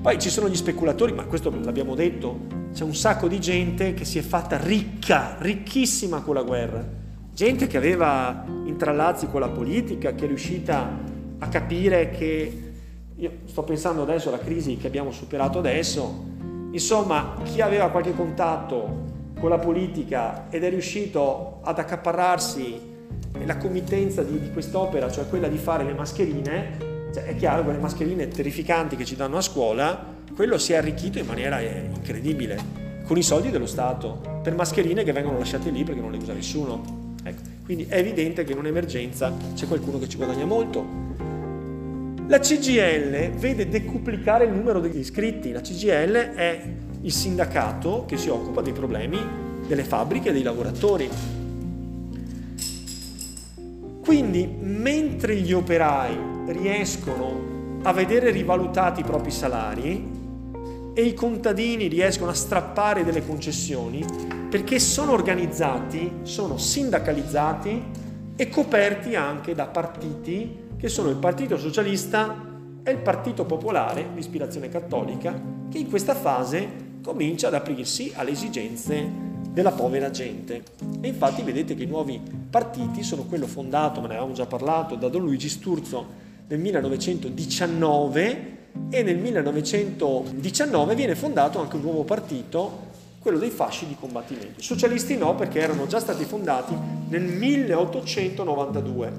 Poi 0.00 0.18
ci 0.20 0.30
sono 0.30 0.48
gli 0.48 0.54
speculatori, 0.54 1.12
ma 1.12 1.24
questo 1.24 1.50
l'abbiamo 1.62 1.94
detto, 1.96 2.64
c'è 2.76 2.84
un 2.84 2.94
sacco 2.94 3.26
di 3.26 3.40
gente 3.40 3.94
che 3.94 4.04
si 4.04 4.18
è 4.18 4.20
fatta 4.20 4.58
ricca, 4.58 5.36
ricchissima 5.38 6.20
con 6.20 6.34
la 6.34 6.42
guerra. 6.42 6.86
Gente 7.32 7.66
che 7.68 7.78
aveva 7.78 8.44
intrallazzi 8.66 9.28
con 9.28 9.40
la 9.40 9.48
politica, 9.48 10.14
che 10.14 10.26
è 10.26 10.28
riuscita 10.28 10.86
a 11.38 11.48
capire 11.48 12.10
che, 12.10 12.72
io 13.16 13.30
sto 13.46 13.62
pensando 13.62 14.02
adesso 14.02 14.28
alla 14.28 14.40
crisi 14.40 14.76
che 14.76 14.88
abbiamo 14.88 15.10
superato 15.10 15.58
adesso, 15.58 16.22
insomma 16.70 17.36
chi 17.44 17.62
aveva 17.62 17.88
qualche 17.88 18.14
contatto 18.14 19.04
con 19.40 19.48
la 19.48 19.58
politica 19.58 20.48
ed 20.50 20.62
è 20.62 20.68
riuscito 20.68 21.60
ad 21.62 21.78
accaparrarsi 21.78 22.78
la 23.42 23.56
committenza 23.56 24.22
di, 24.22 24.38
di 24.38 24.52
quest'opera, 24.52 25.10
cioè 25.10 25.26
quella 25.30 25.48
di 25.48 25.56
fare 25.56 25.82
le 25.82 25.94
mascherine, 25.94 26.76
cioè 27.10 27.24
è 27.24 27.36
chiaro 27.36 27.64
che 27.64 27.72
le 27.72 27.78
mascherine 27.78 28.28
terrificanti 28.28 28.96
che 28.96 29.06
ci 29.06 29.16
danno 29.16 29.38
a 29.38 29.40
scuola, 29.40 30.15
quello 30.36 30.58
si 30.58 30.74
è 30.74 30.76
arricchito 30.76 31.18
in 31.18 31.24
maniera 31.24 31.60
eh, 31.60 31.88
incredibile 31.94 32.84
con 33.04 33.16
i 33.16 33.22
soldi 33.22 33.50
dello 33.50 33.64
Stato 33.64 34.40
per 34.42 34.54
mascherine 34.54 35.02
che 35.02 35.12
vengono 35.12 35.38
lasciate 35.38 35.70
lì 35.70 35.82
perché 35.82 35.98
non 35.98 36.10
le 36.10 36.18
usa 36.18 36.34
nessuno. 36.34 37.14
Ecco, 37.24 37.40
quindi 37.64 37.86
è 37.88 37.96
evidente 37.96 38.44
che 38.44 38.52
in 38.52 38.58
un'emergenza 38.58 39.32
c'è 39.54 39.66
qualcuno 39.66 39.98
che 39.98 40.10
ci 40.10 40.18
guadagna 40.18 40.44
molto. 40.44 40.84
La 42.28 42.38
CGL 42.38 43.30
vede 43.30 43.66
decuplicare 43.66 44.44
il 44.44 44.52
numero 44.52 44.78
degli 44.78 44.98
iscritti. 44.98 45.52
La 45.52 45.62
CGL 45.62 46.34
è 46.34 46.62
il 47.00 47.12
sindacato 47.12 48.04
che 48.06 48.18
si 48.18 48.28
occupa 48.28 48.60
dei 48.60 48.74
problemi 48.74 49.18
delle 49.66 49.84
fabbriche 49.84 50.28
e 50.28 50.32
dei 50.32 50.42
lavoratori. 50.42 51.08
Quindi, 54.04 54.46
mentre 54.60 55.36
gli 55.36 55.54
operai 55.54 56.18
riescono 56.48 57.80
a 57.82 57.92
vedere 57.92 58.30
rivalutati 58.30 59.00
i 59.00 59.04
propri 59.04 59.30
salari 59.30 60.15
e 60.98 61.02
i 61.02 61.12
contadini 61.12 61.88
riescono 61.88 62.30
a 62.30 62.34
strappare 62.34 63.04
delle 63.04 63.22
concessioni, 63.26 64.02
perché 64.48 64.78
sono 64.78 65.12
organizzati, 65.12 66.20
sono 66.22 66.56
sindacalizzati 66.56 67.82
e 68.34 68.48
coperti 68.48 69.14
anche 69.14 69.54
da 69.54 69.66
partiti 69.66 70.64
che 70.78 70.88
sono 70.88 71.10
il 71.10 71.16
Partito 71.16 71.58
Socialista 71.58 72.34
e 72.82 72.90
il 72.90 72.96
Partito 72.96 73.44
Popolare 73.44 74.08
di 74.14 74.20
ispirazione 74.20 74.70
cattolica, 74.70 75.38
che 75.70 75.76
in 75.76 75.90
questa 75.90 76.14
fase 76.14 76.66
comincia 77.02 77.48
ad 77.48 77.54
aprirsi 77.54 78.12
alle 78.14 78.30
esigenze 78.30 79.06
della 79.50 79.72
povera 79.72 80.08
gente. 80.08 80.62
E 81.02 81.08
infatti 81.08 81.42
vedete 81.42 81.74
che 81.74 81.82
i 81.82 81.86
nuovi 81.86 82.18
partiti 82.48 83.02
sono 83.02 83.24
quello 83.24 83.46
fondato, 83.46 84.00
me 84.00 84.06
ne 84.06 84.14
avevamo 84.14 84.32
già 84.32 84.46
parlato, 84.46 84.94
da 84.94 85.10
Don 85.10 85.24
Luigi 85.24 85.50
Sturzo 85.50 86.24
nel 86.48 86.58
1919 86.58 88.55
e 88.90 89.02
nel 89.02 89.18
1919 89.18 90.94
viene 90.94 91.14
fondato 91.14 91.60
anche 91.60 91.76
un 91.76 91.82
nuovo 91.82 92.04
partito 92.04 92.84
quello 93.26 93.38
dei 93.38 93.50
fasci 93.50 93.86
di 93.86 93.96
combattimento. 93.98 94.60
I 94.60 94.62
socialisti 94.62 95.16
no, 95.16 95.34
perché 95.34 95.58
erano 95.58 95.88
già 95.88 95.98
stati 95.98 96.24
fondati 96.24 96.76
nel 97.08 97.22
1892. 97.22 99.12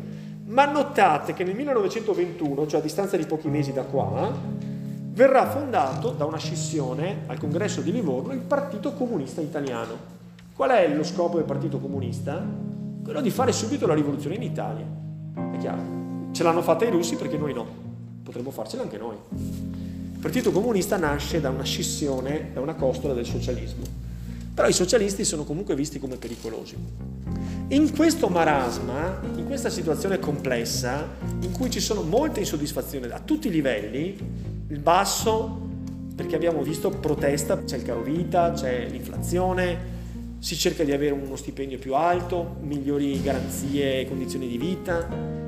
Ma 0.45 0.63
notate 0.63 1.33
che 1.33 1.43
nel 1.43 1.55
1921, 1.55 2.67
cioè 2.67 2.79
a 2.79 2.83
distanza 2.83 3.17
di 3.17 3.25
pochi 3.25 3.49
mesi 3.49 3.73
da 3.73 3.83
qua, 3.83 4.31
verrà 5.11 5.49
fondato 5.49 6.11
da 6.11 6.23
una 6.23 6.37
scissione 6.37 7.23
al 7.25 7.37
congresso 7.37 7.81
di 7.81 7.91
Livorno 7.91 8.31
il 8.31 8.39
Partito 8.39 8.93
Comunista 8.93 9.41
Italiano. 9.41 10.15
Qual 10.55 10.69
è 10.69 10.87
lo 10.87 11.03
scopo 11.03 11.35
del 11.35 11.45
Partito 11.45 11.79
Comunista? 11.79 12.41
Quello 13.03 13.19
di 13.19 13.29
fare 13.29 13.51
subito 13.51 13.87
la 13.87 13.93
rivoluzione 13.93 14.35
in 14.35 14.43
Italia. 14.43 14.85
È 15.51 15.57
chiaro. 15.57 16.29
Ce 16.31 16.43
l'hanno 16.43 16.61
fatta 16.61 16.85
i 16.85 16.91
russi 16.91 17.17
perché 17.17 17.37
noi 17.37 17.53
no. 17.53 17.86
Potremmo 18.37 18.51
farcela 18.51 18.83
anche 18.83 18.97
noi. 18.99 19.15
Il 20.13 20.19
Partito 20.19 20.51
Comunista 20.51 20.95
nasce 20.95 21.41
da 21.41 21.49
una 21.49 21.63
scissione, 21.63 22.51
da 22.53 22.61
una 22.61 22.75
costola 22.75 23.15
del 23.15 23.25
socialismo, 23.25 23.83
però 24.53 24.67
i 24.67 24.73
socialisti 24.73 25.25
sono 25.25 25.43
comunque 25.43 25.73
visti 25.73 25.97
come 25.97 26.17
pericolosi. 26.17 26.75
In 27.69 27.91
questo 27.95 28.27
marasma, 28.27 29.21
in 29.35 29.45
questa 29.47 29.71
situazione 29.71 30.19
complessa, 30.19 31.07
in 31.39 31.51
cui 31.51 31.71
ci 31.71 31.79
sono 31.79 32.03
molte 32.03 32.41
insoddisfazioni 32.41 33.07
a 33.07 33.19
tutti 33.19 33.47
i 33.47 33.51
livelli, 33.51 34.15
il 34.67 34.79
basso, 34.79 35.59
perché 36.15 36.35
abbiamo 36.35 36.61
visto 36.61 36.91
protesta, 36.91 37.63
c'è 37.63 37.77
il 37.77 37.83
caro 37.83 38.03
vita, 38.03 38.51
c'è 38.51 38.87
l'inflazione, 38.87 39.95
si 40.37 40.55
cerca 40.55 40.83
di 40.83 40.91
avere 40.91 41.13
uno 41.13 41.35
stipendio 41.35 41.79
più 41.79 41.95
alto, 41.95 42.57
migliori 42.61 43.19
garanzie 43.19 44.01
e 44.01 44.07
condizioni 44.07 44.47
di 44.47 44.57
vita, 44.59 45.46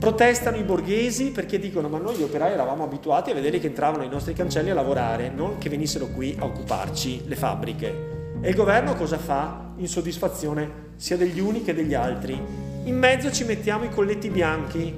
Protestano 0.00 0.56
i 0.56 0.62
borghesi 0.62 1.30
perché 1.30 1.58
dicono 1.58 1.90
ma 1.90 1.98
noi 1.98 2.16
gli 2.16 2.22
operai 2.22 2.52
eravamo 2.52 2.84
abituati 2.84 3.32
a 3.32 3.34
vedere 3.34 3.58
che 3.58 3.66
entravano 3.66 4.02
ai 4.02 4.08
nostri 4.08 4.32
cancelli 4.32 4.70
a 4.70 4.74
lavorare, 4.74 5.28
non 5.28 5.58
che 5.58 5.68
venissero 5.68 6.06
qui 6.06 6.34
a 6.38 6.46
occuparci 6.46 7.24
le 7.26 7.36
fabbriche. 7.36 8.38
E 8.40 8.48
il 8.48 8.54
governo 8.54 8.94
cosa 8.94 9.18
fa? 9.18 9.72
Insoddisfazione 9.76 10.92
sia 10.96 11.18
degli 11.18 11.38
uni 11.38 11.62
che 11.62 11.74
degli 11.74 11.92
altri. 11.92 12.32
In 12.84 12.96
mezzo 12.96 13.30
ci 13.30 13.44
mettiamo 13.44 13.84
i 13.84 13.90
colletti 13.90 14.30
bianchi, 14.30 14.90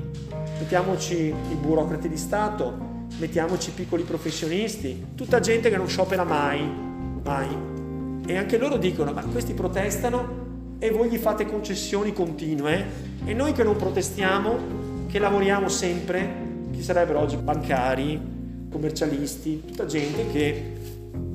mettiamoci 0.60 1.16
i 1.16 1.54
burocrati 1.60 2.08
di 2.08 2.16
Stato, 2.16 3.06
mettiamoci 3.18 3.70
i 3.70 3.72
piccoli 3.72 4.04
professionisti, 4.04 5.06
tutta 5.16 5.40
gente 5.40 5.68
che 5.68 5.76
non 5.76 5.88
sciopera 5.88 6.22
mai, 6.22 6.62
mai. 7.24 7.48
E 8.24 8.36
anche 8.36 8.56
loro 8.56 8.76
dicono 8.76 9.10
ma 9.12 9.24
questi 9.24 9.52
protestano 9.52 10.76
e 10.78 10.92
voi 10.92 11.08
gli 11.08 11.18
fate 11.18 11.44
concessioni 11.44 12.12
continue 12.12 13.10
e 13.24 13.34
noi 13.34 13.52
che 13.52 13.64
non 13.64 13.74
protestiamo 13.74 14.90
che 15.12 15.18
lavoriamo 15.18 15.68
sempre, 15.68 16.26
chi 16.72 16.82
sarebbero 16.82 17.20
oggi 17.20 17.36
bancari, 17.36 18.18
commercialisti, 18.70 19.62
tutta 19.66 19.84
gente 19.84 20.26
che 20.32 20.72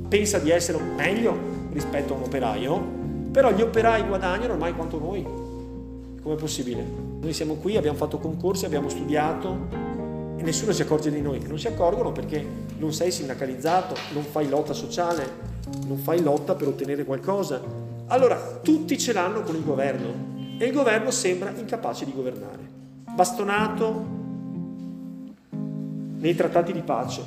pensa 0.10 0.40
di 0.40 0.50
essere 0.50 0.80
meglio 0.80 1.38
rispetto 1.72 2.16
a 2.16 2.18
un 2.18 2.24
operaio, 2.24 2.84
però 3.32 3.52
gli 3.52 3.62
operai 3.62 4.02
guadagnano 4.02 4.54
ormai 4.54 4.74
quanto 4.74 4.98
noi. 4.98 5.24
Com'è 5.24 6.36
possibile? 6.38 6.84
Noi 7.22 7.34
siamo 7.34 7.54
qui, 7.54 7.78
abbiamo 7.78 8.00
fatto 8.00 8.18
concorsi, 8.18 8.66
abbiamo 8.66 8.90
studiato 8.90 9.68
e 10.38 10.42
nessuno 10.42 10.72
si 10.72 10.82
accorge 10.82 11.12
di 11.12 11.22
noi. 11.22 11.46
Non 11.48 11.60
si 11.60 11.68
accorgono 11.68 12.12
perché 12.12 12.44
non 12.80 12.92
sei 12.94 13.12
sindacalizzato, 13.12 13.94
non 14.13 14.24
fai 14.24 14.50
lotta 14.50 14.74
sociale, 14.74 15.24
non 15.86 16.00
fai 16.00 16.24
lotta 16.24 16.56
per 16.56 16.70
ottenere 16.70 17.04
qualcosa. 17.04 17.62
Allora, 18.08 18.60
tutti 18.60 18.98
ce 18.98 19.13
l'hanno 19.13 19.44
con 19.44 19.54
il 19.54 19.63
governo 19.63 20.58
e 20.58 20.66
il 20.66 20.74
governo 20.74 21.12
sembra 21.12 21.54
incapace 21.56 22.06
di 22.06 22.13
governare 22.16 22.77
bastonato 23.17 24.06
nei 26.19 26.36
trattati 26.36 26.71
di 26.71 26.82
pace 26.82 27.23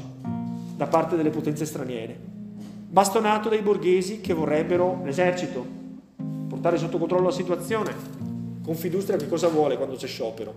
da 0.76 0.86
parte 0.86 1.16
delle 1.16 1.30
potenze 1.30 1.64
straniere, 1.66 2.16
bastonato 2.88 3.48
dai 3.48 3.60
borghesi 3.60 4.20
che 4.20 4.32
vorrebbero 4.32 5.00
l'esercito, 5.02 5.66
portare 6.46 6.78
sotto 6.78 6.96
controllo 6.96 7.24
la 7.24 7.32
situazione. 7.32 7.92
Confindustria 8.62 9.16
che 9.16 9.26
cosa 9.26 9.48
vuole 9.48 9.76
quando 9.76 9.96
c'è 9.96 10.06
sciopero? 10.06 10.54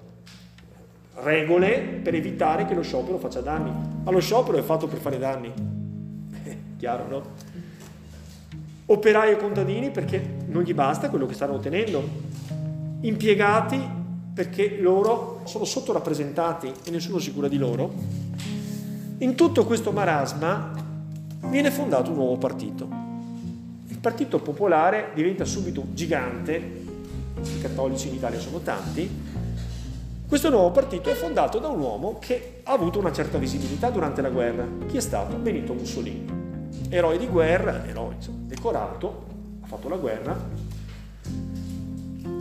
Regole 1.15 1.79
per 1.79 2.13
evitare 2.13 2.65
che 2.65 2.75
lo 2.75 2.83
sciopero 2.83 3.17
faccia 3.17 3.41
danni. 3.41 3.71
Ma 4.03 4.11
lo 4.11 4.19
sciopero 4.19 4.59
è 4.59 4.61
fatto 4.61 4.87
per 4.87 4.99
fare 4.99 5.17
danni. 5.17 5.51
Eh, 6.45 6.57
chiaro, 6.77 7.07
no? 7.07 7.23
Operai 8.85 9.31
e 9.31 9.37
contadini 9.37 9.89
perché 9.89 10.21
non 10.47 10.61
gli 10.61 10.73
basta 10.75 11.09
quello 11.09 11.25
che 11.25 11.33
stanno 11.33 11.53
ottenendo. 11.53 12.03
Impiegati 13.01 14.01
perché 14.33 14.77
loro 14.79 15.41
sono 15.45 15.63
sottorappresentati 15.63 16.71
e 16.85 16.91
nessuno 16.91 17.19
si 17.19 17.31
cura 17.33 17.47
di 17.47 17.57
loro, 17.57 17.93
in 19.19 19.35
tutto 19.35 19.65
questo 19.65 19.91
marasma 19.91 20.71
viene 21.49 21.69
fondato 21.69 22.09
un 22.09 22.17
nuovo 22.17 22.37
partito. 22.37 22.87
Il 23.87 23.99
Partito 23.99 24.39
Popolare 24.39 25.11
diventa 25.13 25.45
subito 25.45 25.85
gigante, 25.93 26.81
i 27.41 27.61
cattolici 27.61 28.07
in 28.07 28.15
Italia 28.15 28.39
sono 28.39 28.59
tanti, 28.59 29.09
questo 30.33 30.49
nuovo 30.49 30.71
partito 30.71 31.11
è 31.11 31.13
fondato 31.13 31.59
da 31.59 31.67
un 31.67 31.79
uomo 31.79 32.17
che 32.17 32.61
ha 32.63 32.71
avuto 32.71 32.97
una 32.97 33.11
certa 33.11 33.37
visibilità 33.37 33.91
durante 33.91 34.19
la 34.21 34.29
guerra. 34.29 34.65
Chi 34.87 34.97
è 34.97 34.99
stato? 34.99 35.35
Benito 35.35 35.73
Mussolini. 35.73 36.25
Eroe 36.89 37.19
di 37.19 37.27
guerra, 37.27 37.85
eroe 37.85 38.15
insomma, 38.15 38.39
decorato, 38.47 39.25
ha 39.61 39.67
fatto 39.67 39.89
la 39.89 39.97
guerra, 39.97 40.35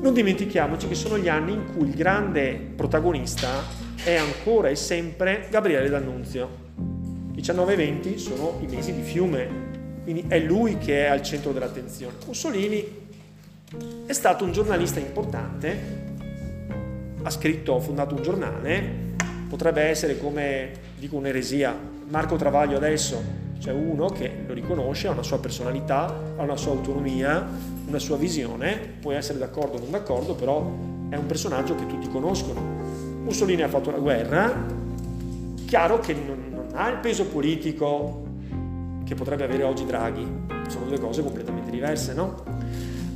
non 0.03 0.13
dimentichiamoci 0.13 0.89
che 0.89 0.97
sono 0.97 1.17
gli 1.17 1.29
anni 1.29 1.53
in 1.53 1.65
cui 1.73 1.87
il 1.87 1.95
grande 1.95 2.61
protagonista 2.75 3.63
è 4.03 4.17
ancora 4.17 4.69
e 4.69 4.75
sempre 4.75 5.47
Gabriele 5.49 5.89
D'Annunzio. 5.89 6.61
19 7.31 7.73
e 7.73 7.77
20 7.77 8.19
sono 8.19 8.59
i 8.61 8.67
mesi 8.67 8.93
di 8.93 9.03
fiume, 9.03 9.49
quindi 10.03 10.25
è 10.27 10.41
lui 10.41 10.77
che 10.79 11.07
è 11.07 11.09
al 11.09 11.23
centro 11.23 11.53
dell'attenzione. 11.53 12.17
Mussolini 12.27 13.01
è 14.05 14.13
stato 14.13 14.45
un 14.45 14.51
giornalista 14.51 14.99
importante, 14.99 15.79
ha 17.23 17.31
scritto, 17.31 17.77
ha 17.77 17.81
fondato 17.81 18.17
un 18.17 18.23
giornale, 18.23 19.15
potrebbe 19.49 19.83
essere 19.83 20.19
come, 20.19 20.73
dico 20.99 21.15
un'eresia, 21.15 21.79
Marco 22.09 22.35
Travaglio 22.35 22.77
adesso, 22.77 23.23
cioè 23.61 23.73
uno 23.73 24.09
che 24.09 24.31
lo 24.49 24.53
riconosce, 24.53 25.07
ha 25.07 25.13
una 25.13 25.23
sua 25.23 25.39
personalità, 25.39 26.07
ha 26.37 26.43
una 26.43 26.57
sua 26.57 26.73
autonomia, 26.73 27.47
una 27.93 28.01
sua 28.01 28.17
visione, 28.17 28.97
puoi 29.01 29.17
essere 29.17 29.39
d'accordo 29.39 29.77
o 29.77 29.81
non 29.81 29.91
d'accordo, 29.91 30.35
però 30.35 30.61
è 31.11 31.17
un 31.17 31.27
personaggio 31.27 31.75
che 31.75 31.87
tutti 31.87 32.09
conoscono. 32.09 32.59
Mussolini 33.23 33.61
ha 33.61 33.69
fatto 33.69 33.91
la 33.91 33.99
guerra, 33.99 34.65
chiaro 35.67 36.01
che 36.01 36.15
non, 36.15 36.43
non 36.51 36.69
ha 36.73 36.89
il 36.89 36.97
peso 36.97 37.27
politico 37.27 38.25
che 39.05 39.15
potrebbe 39.15 39.45
avere 39.45 39.65
oggi 39.65 39.85
Draghi, 39.85 40.27
sono 40.69 40.87
due 40.87 40.99
cose 40.99 41.23
completamente 41.23 41.71
diverse, 41.71 42.15
no? 42.15 42.43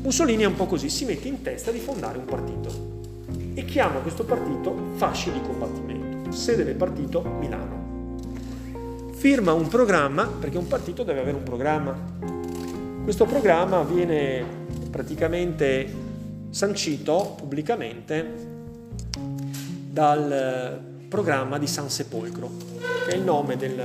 Mussolini 0.02 0.42
è 0.42 0.46
un 0.46 0.54
po' 0.54 0.66
così, 0.66 0.90
si 0.90 1.06
mette 1.06 1.26
in 1.26 1.40
testa 1.40 1.70
di 1.70 1.78
fondare 1.78 2.18
un 2.18 2.26
partito. 2.26 2.94
e 3.54 3.64
chiama 3.64 4.00
questo 4.00 4.24
partito 4.24 4.76
Fasci 4.96 5.32
di 5.32 5.40
combattimento, 5.40 6.30
sede 6.32 6.64
del 6.64 6.74
partito 6.74 7.22
Milano. 7.22 7.84
Firma 9.12 9.54
un 9.54 9.68
programma, 9.68 10.26
perché 10.26 10.58
un 10.58 10.68
partito 10.68 11.02
deve 11.02 11.20
avere 11.20 11.38
un 11.38 11.42
programma. 11.44 11.96
Questo 13.04 13.24
programma 13.24 13.82
viene 13.82 14.64
praticamente 14.96 15.92
sancito 16.48 17.34
pubblicamente 17.36 18.32
dal 19.90 20.80
programma 21.06 21.58
di 21.58 21.66
San 21.66 21.90
Sepolcro, 21.90 22.50
che 23.06 23.12
è 23.12 23.16
il 23.16 23.22
nome 23.22 23.58
del, 23.58 23.82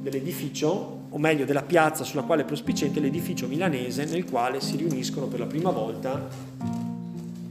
dell'edificio, 0.00 0.94
o 1.10 1.18
meglio 1.18 1.44
della 1.44 1.62
piazza 1.62 2.04
sulla 2.04 2.22
quale 2.22 2.42
è 2.42 2.44
prospiciente 2.46 3.00
l'edificio 3.00 3.46
milanese 3.46 4.06
nel 4.06 4.24
quale 4.24 4.62
si 4.62 4.76
riuniscono 4.76 5.26
per 5.26 5.40
la 5.40 5.46
prima 5.46 5.70
volta 5.70 6.26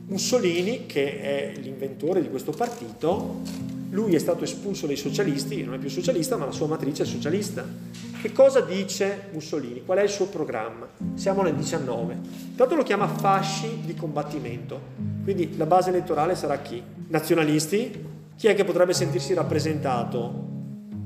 Mussolini, 0.08 0.88
che 0.88 1.22
è 1.22 1.54
l'inventore 1.62 2.24
di 2.24 2.30
questo 2.32 2.54
partito, 2.54 3.42
lui 3.96 4.14
è 4.14 4.20
stato 4.20 4.44
espulso 4.44 4.88
dai 4.88 4.98
socialisti, 4.98 5.64
non 5.64 5.76
è 5.76 5.78
più 5.78 5.90
socialista, 5.90 6.36
ma 6.36 6.44
la 6.44 6.52
sua 6.52 6.68
matrice 6.68 7.04
è 7.04 7.06
socialista. 7.06 7.66
Che 8.22 8.32
cosa 8.34 8.60
dice 8.60 9.30
Mussolini? 9.32 9.84
Qual 9.86 9.98
è 9.98 10.04
il 10.04 10.10
suo 10.10 10.28
programma? 10.28 10.86
Siamo 11.14 11.42
nel 11.44 11.56
19. 11.56 12.18
Intanto 12.50 12.76
lo 12.76 12.84
chiama 12.84 13.08
fasci 13.08 13.80
di 13.86 13.96
combattimento. 13.96 14.80
Quindi 15.24 15.56
la 15.56 15.66
base 15.66 15.90
elettorale 15.90 16.36
sarà 16.36 16.58
chi? 16.58 16.84
Nazionalisti, 17.08 18.06
chi 18.36 18.48
è 18.48 18.54
che 18.54 18.66
potrebbe 18.66 18.92
sentirsi 18.92 19.34
rappresentato 19.34 20.44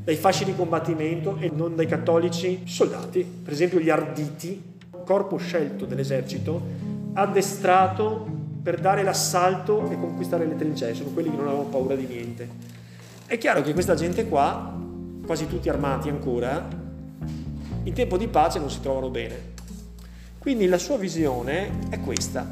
dai 0.04 0.15
fasci 0.15 0.43
di 0.43 0.56
combattimento 0.56 1.38
e 1.39 1.52
non 1.54 1.75
dai 1.75 1.86
cattolici? 1.86 2.63
Soldati, 2.65 3.23
per 3.43 3.54
esempio 3.54 3.80
gli 3.80 3.91
arditi, 3.91 4.63
corpo 5.06 5.38
scelto 5.38 5.86
dell'esercito, 5.86 6.60
addestrato 7.13 8.25
per 8.63 8.80
dare 8.80 9.04
l'assalto 9.04 9.88
e 9.91 9.99
conquistare 9.99 10.47
le 10.47 10.56
trincee, 10.56 10.95
sono 10.95 11.12
quelli 11.12 11.30
che 11.30 11.36
non 11.36 11.47
avevano 11.47 11.69
paura 11.69 11.95
di 11.95 12.08
niente. 12.08 12.78
È 13.29 13.37
chiaro 13.37 13.61
che 13.61 13.73
questa 13.73 13.93
gente 13.93 14.27
qua, 14.27 14.75
quasi 15.23 15.45
tutti 15.45 15.69
armati 15.69 16.09
ancora, 16.09 16.67
in 17.83 17.93
tempo 17.93 18.17
di 18.17 18.27
pace 18.27 18.57
non 18.57 18.71
si 18.71 18.79
trovano 18.79 19.11
bene. 19.11 19.53
Quindi 20.39 20.65
la 20.65 20.79
sua 20.79 20.97
visione 20.97 21.69
è 21.91 21.99
questa. 21.99 22.49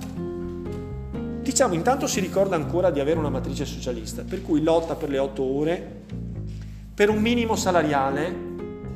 Diciamo, 1.41 1.73
intanto 1.73 2.05
si 2.05 2.19
ricorda 2.19 2.57
ancora 2.57 2.91
di 2.91 2.99
avere 2.99 3.17
una 3.17 3.31
matrice 3.31 3.65
socialista, 3.65 4.21
per 4.21 4.43
cui 4.43 4.61
lotta 4.61 4.93
per 4.93 5.09
le 5.09 5.17
otto 5.17 5.41
ore, 5.41 6.03
per 6.93 7.09
un 7.09 7.23
minimo 7.23 7.55
salariale, 7.55 8.31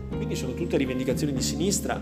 quindi 0.10 0.36
sono 0.36 0.54
tutte 0.54 0.78
rivendicazioni 0.78 1.34
di 1.34 1.42
sinistra, 1.42 2.00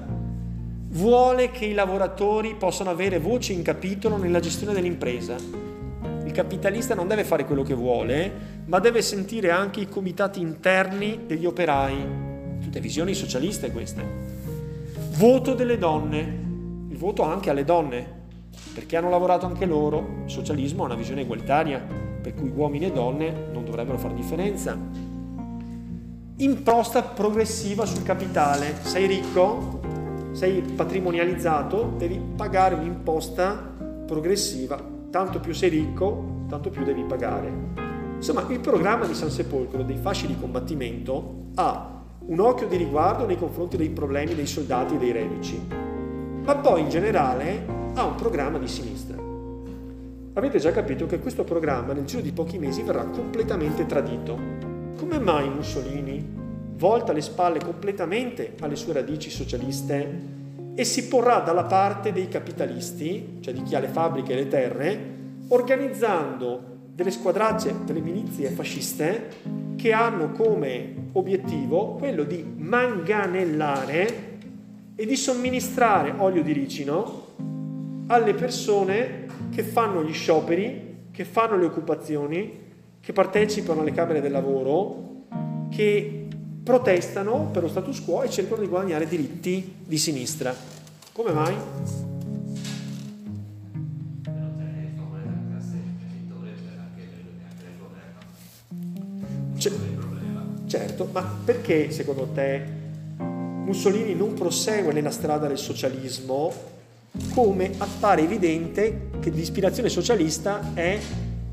vuole 0.90 1.52
che 1.52 1.64
i 1.64 1.74
lavoratori 1.74 2.54
possano 2.56 2.90
avere 2.90 3.18
voce 3.18 3.54
in 3.54 3.62
capitolo 3.62 4.18
nella 4.18 4.42
gestione 4.42 4.74
dell'impresa. 4.74 5.69
Il 6.30 6.36
capitalista 6.36 6.94
non 6.94 7.08
deve 7.08 7.24
fare 7.24 7.44
quello 7.44 7.64
che 7.64 7.74
vuole, 7.74 8.32
ma 8.66 8.78
deve 8.78 9.02
sentire 9.02 9.50
anche 9.50 9.80
i 9.80 9.90
comitati 9.90 10.40
interni 10.40 11.22
degli 11.26 11.48
operai. 11.48 12.06
Tutte 12.62 12.80
visioni 12.80 13.16
socialiste 13.16 13.72
queste. 13.72 14.04
Voto 15.18 15.56
delle 15.56 15.80
donne, 15.80 16.20
il 16.88 16.98
voto 16.98 17.24
anche 17.24 17.50
alle 17.50 17.64
donne, 17.64 18.08
perché 18.76 18.96
hanno 18.96 19.10
lavorato 19.10 19.48
anche 19.48 19.66
loro. 19.66 20.22
Il 20.26 20.30
socialismo 20.30 20.84
ha 20.84 20.86
una 20.86 20.96
visione 20.96 21.22
egualitaria, 21.22 21.84
per 22.22 22.36
cui 22.36 22.52
uomini 22.56 22.86
e 22.86 22.92
donne 22.92 23.34
non 23.52 23.66
dovrebbero 23.66 23.98
fare 23.98 24.14
differenza. 24.14 24.78
Imposta 26.38 27.02
progressiva 27.02 27.88
sul 27.88 28.04
capitale. 28.04 28.76
Sei 28.84 29.08
ricco, 29.08 29.80
sei 30.34 30.62
patrimonializzato, 30.62 31.96
devi 31.98 32.22
pagare 32.36 32.76
un'imposta 32.76 33.74
progressiva. 34.06 34.98
Tanto 35.12 35.40
più 35.40 35.54
sei 35.54 35.70
ricco, 35.70 36.44
tanto 36.48 36.70
più 36.70 36.84
devi 36.84 37.04
pagare. 37.04 37.52
Insomma, 38.16 38.46
il 38.50 38.60
programma 38.60 39.06
di 39.06 39.16
San 39.16 39.32
Sepolcro 39.32 39.82
dei 39.82 39.98
fasci 39.98 40.28
di 40.28 40.38
combattimento 40.40 41.48
ha 41.56 42.04
un 42.28 42.40
occhio 42.40 42.68
di 42.68 42.78
riguardo 42.78 43.26
nei 43.26 43.38
confronti 43.38 43.76
dei 43.76 43.90
problemi 43.90 44.36
dei 44.36 44.46
soldati 44.46 44.96
e 44.96 44.98
dei 45.00 45.12
reduci, 45.12 45.60
ma 46.44 46.56
poi 46.58 46.82
in 46.82 46.90
generale 46.90 47.66
ha 47.96 48.04
un 48.04 48.16
programma 48.16 48.60
di 48.60 48.68
sinistra. 48.68 49.18
Avete 50.34 50.60
già 50.60 50.72
capito 50.72 51.08
che 51.08 51.20
questo 51.20 51.44
programma 51.44 51.94
nel 51.94 52.06
giro 52.06 52.22
di 52.22 52.32
pochi 52.32 52.60
mesi 52.60 52.84
verrà 52.84 53.06
completamente 53.06 53.88
tradito. 53.88 54.38
Come 54.96 55.18
mai 55.18 55.50
Mussolini 55.50 56.38
volta 56.76 57.14
le 57.14 57.22
spalle 57.22 57.60
completamente 57.60 58.54
alle 58.60 58.76
sue 58.76 58.94
radici 58.94 59.32
socialiste 59.32 60.38
e 60.80 60.86
si 60.86 61.10
porrà 61.10 61.40
dalla 61.40 61.66
parte 61.66 62.14
dei 62.14 62.30
capitalisti, 62.30 63.40
cioè 63.42 63.54
di 63.54 63.64
chi 63.64 63.76
ha 63.76 63.80
le 63.80 63.90
fabbriche 63.90 64.32
e 64.32 64.36
le 64.36 64.48
terre, 64.48 65.16
organizzando 65.50 66.78
delle 66.94 67.12
squadracce, 67.12 67.84
delle 67.84 68.00
milizie 68.00 68.48
fasciste 68.52 69.28
che 69.76 69.92
hanno 69.92 70.32
come 70.32 71.10
obiettivo 71.12 71.96
quello 71.96 72.24
di 72.24 72.46
manganellare 72.56 74.38
e 74.96 75.06
di 75.06 75.18
somministrare 75.18 76.14
olio 76.16 76.44
di 76.44 76.54
ricino 76.54 77.26
alle 78.08 78.34
persone 78.34 79.26
che 79.50 79.64
fanno 79.64 80.02
gli 80.02 80.14
scioperi, 80.14 81.08
che 81.12 81.26
fanno 81.26 81.58
le 81.58 81.66
occupazioni, 81.66 82.58
che 83.02 83.12
partecipano 83.12 83.82
alle 83.82 83.92
camere 83.92 84.22
del 84.22 84.32
lavoro, 84.32 85.26
che 85.70 86.19
protestano 86.64 87.50
per 87.52 87.64
lo 87.64 87.70
status 87.70 88.04
quo 88.04 88.24
e 88.24 88.30
cercano 88.30 88.62
di 88.62 88.68
guadagnare 88.68 89.08
diritti 89.08 89.76
di 89.86 89.98
sinistra. 89.98 90.56
Come 91.12 91.32
mai? 91.32 91.56
C- 99.58 99.72
certo, 100.68 101.10
ma 101.12 101.22
perché 101.44 101.92
secondo 101.92 102.30
te 102.34 102.78
Mussolini 103.18 104.16
non 104.16 104.34
prosegue 104.34 104.94
nella 104.94 105.12
strada 105.12 105.48
del 105.48 105.58
socialismo 105.58 106.52
come 107.34 107.72
appare 107.78 108.22
evidente 108.22 109.10
che 109.20 109.30
l'ispirazione 109.30 109.90
socialista 109.90 110.74
è 110.74 110.98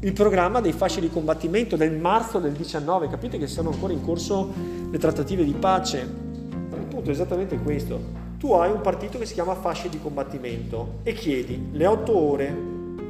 il 0.01 0.13
programma 0.13 0.61
dei 0.61 0.73
fasci 0.73 1.01
di 1.01 1.09
combattimento 1.09 1.77
del 1.77 1.97
marzo 1.97 2.39
del 2.39 2.53
19. 2.53 3.09
Capite 3.09 3.39
che 3.39 3.47
sono 3.47 3.71
ancora 3.71 3.93
in 3.93 4.03
corso 4.03 4.53
le 4.91 4.99
trattative 4.99 5.43
di 5.43 5.55
pace. 5.55 6.01
Il 6.01 6.87
punto 6.89 7.09
è 7.09 7.13
esattamente 7.13 7.57
questo. 7.59 8.25
Tu 8.39 8.53
hai 8.53 8.71
un 8.71 8.83
partito 8.83 9.19
che 9.19 9.25
si 9.25 9.35
chiama 9.35 9.55
fasci 9.55 9.89
di 9.89 9.99
combattimento 9.99 10.99
e 11.03 11.15
chiedi 11.15 11.69
le 11.73 11.87
otto 11.87 12.17
ore, 12.17 12.55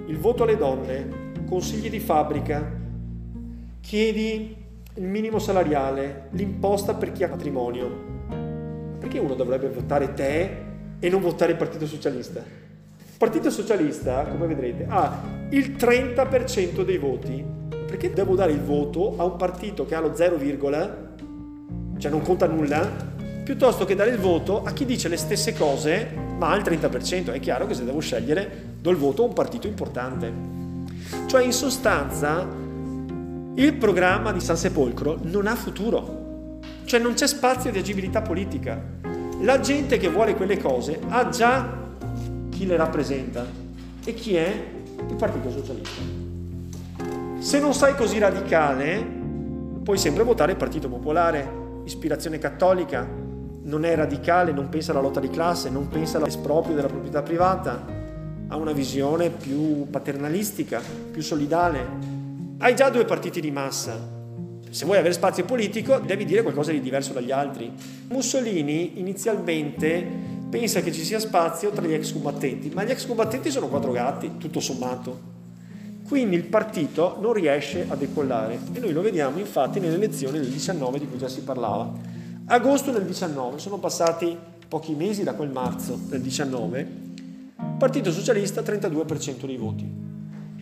il 0.06 0.16
voto 0.18 0.44
alle 0.44 0.56
donne, 0.56 1.32
consigli 1.48 1.90
di 1.90 1.98
fabbrica, 1.98 2.64
chiedi 3.80 4.56
il 4.94 5.04
minimo 5.04 5.40
salariale, 5.40 6.28
l'imposta 6.30 6.94
per 6.94 7.10
chi 7.10 7.24
ha 7.24 7.28
patrimonio. 7.28 8.14
Perché 9.00 9.18
uno 9.18 9.34
dovrebbe 9.34 9.68
votare 9.68 10.14
te 10.14 10.64
e 11.00 11.10
non 11.10 11.20
votare 11.20 11.52
il 11.52 11.58
Partito 11.58 11.86
Socialista. 11.86 12.65
Partito 13.18 13.48
Socialista, 13.48 14.24
come 14.24 14.46
vedrete, 14.46 14.84
ha 14.86 15.22
il 15.50 15.70
30% 15.70 16.84
dei 16.84 16.98
voti. 16.98 17.42
Perché 17.86 18.12
devo 18.12 18.34
dare 18.34 18.52
il 18.52 18.60
voto 18.60 19.14
a 19.16 19.24
un 19.24 19.36
partito 19.36 19.86
che 19.86 19.94
ha 19.94 20.00
lo 20.00 20.14
0, 20.14 20.38
cioè 21.98 22.10
non 22.10 22.20
conta 22.20 22.46
nulla, 22.46 23.14
piuttosto 23.42 23.86
che 23.86 23.94
dare 23.94 24.10
il 24.10 24.18
voto 24.18 24.64
a 24.64 24.72
chi 24.72 24.84
dice 24.84 25.08
le 25.08 25.16
stesse 25.16 25.54
cose 25.54 26.24
ma 26.36 26.50
ha 26.50 26.56
il 26.56 26.62
30%? 26.62 27.32
È 27.32 27.40
chiaro 27.40 27.66
che 27.66 27.72
se 27.72 27.84
devo 27.84 28.00
scegliere 28.00 28.74
do 28.80 28.90
il 28.90 28.96
voto 28.96 29.22
a 29.22 29.26
un 29.26 29.32
partito 29.32 29.66
importante. 29.66 30.30
Cioè 31.26 31.42
in 31.42 31.52
sostanza 31.52 32.46
il 33.54 33.74
programma 33.74 34.32
di 34.32 34.40
San 34.40 34.58
Sepolcro 34.58 35.18
non 35.22 35.46
ha 35.46 35.54
futuro, 35.54 36.58
cioè 36.84 37.00
non 37.00 37.14
c'è 37.14 37.26
spazio 37.26 37.70
di 37.70 37.78
agibilità 37.78 38.20
politica. 38.20 38.78
La 39.40 39.60
gente 39.60 39.96
che 39.96 40.10
vuole 40.10 40.34
quelle 40.34 40.58
cose 40.58 40.98
ha 41.08 41.28
già 41.30 41.84
chi 42.56 42.64
le 42.66 42.76
rappresenta 42.76 43.44
e 44.02 44.14
chi 44.14 44.34
è 44.34 44.64
il 45.06 45.14
Partito 45.14 45.50
Socialista. 45.50 46.00
Se 47.38 47.60
non 47.60 47.74
sei 47.74 47.94
così 47.94 48.18
radicale, 48.18 49.04
puoi 49.82 49.98
sempre 49.98 50.24
votare 50.24 50.52
il 50.52 50.56
Partito 50.56 50.88
Popolare, 50.88 51.46
ispirazione 51.84 52.38
cattolica, 52.38 53.06
non 53.64 53.84
è 53.84 53.94
radicale, 53.94 54.52
non 54.52 54.70
pensa 54.70 54.92
alla 54.92 55.02
lotta 55.02 55.20
di 55.20 55.28
classe, 55.28 55.68
non 55.68 55.88
pensa 55.88 56.16
all'esproprio 56.16 56.74
della 56.74 56.88
proprietà 56.88 57.20
privata, 57.20 57.84
ha 58.48 58.56
una 58.56 58.72
visione 58.72 59.28
più 59.28 59.90
paternalistica, 59.90 60.80
più 61.10 61.20
solidale. 61.20 61.86
Hai 62.56 62.74
già 62.74 62.88
due 62.88 63.04
partiti 63.04 63.38
di 63.38 63.50
massa, 63.50 64.14
se 64.70 64.84
vuoi 64.86 64.96
avere 64.96 65.12
spazio 65.12 65.44
politico 65.44 65.98
devi 65.98 66.24
dire 66.24 66.42
qualcosa 66.42 66.72
di 66.72 66.80
diverso 66.80 67.12
dagli 67.12 67.32
altri. 67.32 67.70
Mussolini 68.08 68.98
inizialmente 68.98 70.35
pensa 70.58 70.80
che 70.80 70.90
ci 70.90 71.04
sia 71.04 71.18
spazio 71.18 71.70
tra 71.70 71.86
gli 71.86 71.92
ex 71.92 72.14
combattenti, 72.14 72.70
ma 72.70 72.82
gli 72.82 72.90
ex 72.90 73.04
combattenti 73.06 73.50
sono 73.50 73.68
quattro 73.68 73.92
gatti, 73.92 74.38
tutto 74.38 74.58
sommato. 74.58 75.34
Quindi 76.08 76.34
il 76.34 76.44
partito 76.44 77.18
non 77.20 77.34
riesce 77.34 77.84
a 77.86 77.94
decollare 77.94 78.58
e 78.72 78.78
noi 78.78 78.92
lo 78.92 79.02
vediamo 79.02 79.38
infatti 79.38 79.80
nelle 79.80 79.96
elezioni 79.96 80.38
del 80.38 80.48
19 80.48 80.98
di 80.98 81.06
cui 81.06 81.18
già 81.18 81.28
si 81.28 81.42
parlava. 81.42 81.92
Agosto 82.46 82.90
del 82.90 83.04
19, 83.04 83.58
sono 83.58 83.76
passati 83.76 84.34
pochi 84.66 84.94
mesi 84.94 85.24
da 85.24 85.34
quel 85.34 85.50
marzo 85.50 85.98
del 86.06 86.22
19, 86.22 86.88
Partito 87.76 88.10
Socialista 88.10 88.62
32% 88.62 89.44
dei 89.44 89.58
voti. 89.58 89.86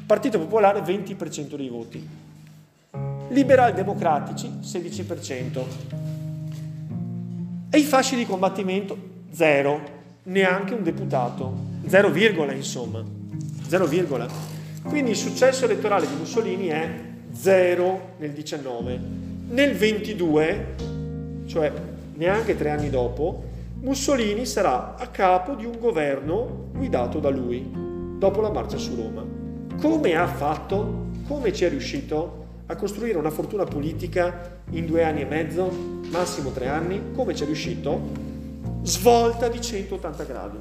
Partito 0.04 0.40
Popolare 0.40 0.80
20% 0.80 1.54
dei 1.54 1.68
voti, 1.68 2.08
Liberal 3.28 3.72
Democratici 3.74 4.50
16% 4.60 5.62
e 7.70 7.78
i 7.78 7.84
fasci 7.84 8.16
di 8.16 8.26
combattimento 8.26 9.12
zero, 9.34 9.80
neanche 10.24 10.74
un 10.74 10.84
deputato, 10.84 11.52
0, 11.86 12.14
insomma, 12.52 13.02
0, 13.66 13.88
quindi 14.84 15.10
il 15.10 15.16
successo 15.16 15.64
elettorale 15.64 16.06
di 16.06 16.14
Mussolini 16.14 16.68
è 16.68 16.88
zero 17.32 18.12
nel 18.18 18.30
19. 18.30 19.00
Nel 19.48 19.74
22, 19.74 20.74
cioè 21.46 21.72
neanche 22.14 22.56
tre 22.56 22.70
anni 22.70 22.90
dopo, 22.90 23.42
Mussolini 23.80 24.46
sarà 24.46 24.94
a 24.96 25.08
capo 25.08 25.54
di 25.54 25.64
un 25.64 25.78
governo 25.80 26.68
guidato 26.72 27.18
da 27.18 27.28
lui, 27.28 27.68
dopo 28.18 28.40
la 28.40 28.50
marcia 28.50 28.78
su 28.78 28.94
Roma. 28.94 29.24
Come 29.80 30.14
ha 30.14 30.28
fatto? 30.28 31.06
Come 31.26 31.52
ci 31.52 31.64
è 31.64 31.68
riuscito 31.68 32.42
a 32.66 32.76
costruire 32.76 33.18
una 33.18 33.30
fortuna 33.30 33.64
politica 33.64 34.60
in 34.70 34.86
due 34.86 35.02
anni 35.02 35.22
e 35.22 35.26
mezzo, 35.26 35.70
massimo 36.10 36.50
tre 36.50 36.68
anni? 36.68 37.10
Come 37.14 37.34
ci 37.34 37.42
è 37.42 37.46
riuscito? 37.46 38.33
Svolta 38.84 39.48
di 39.48 39.62
180 39.62 40.24
gradi. 40.24 40.58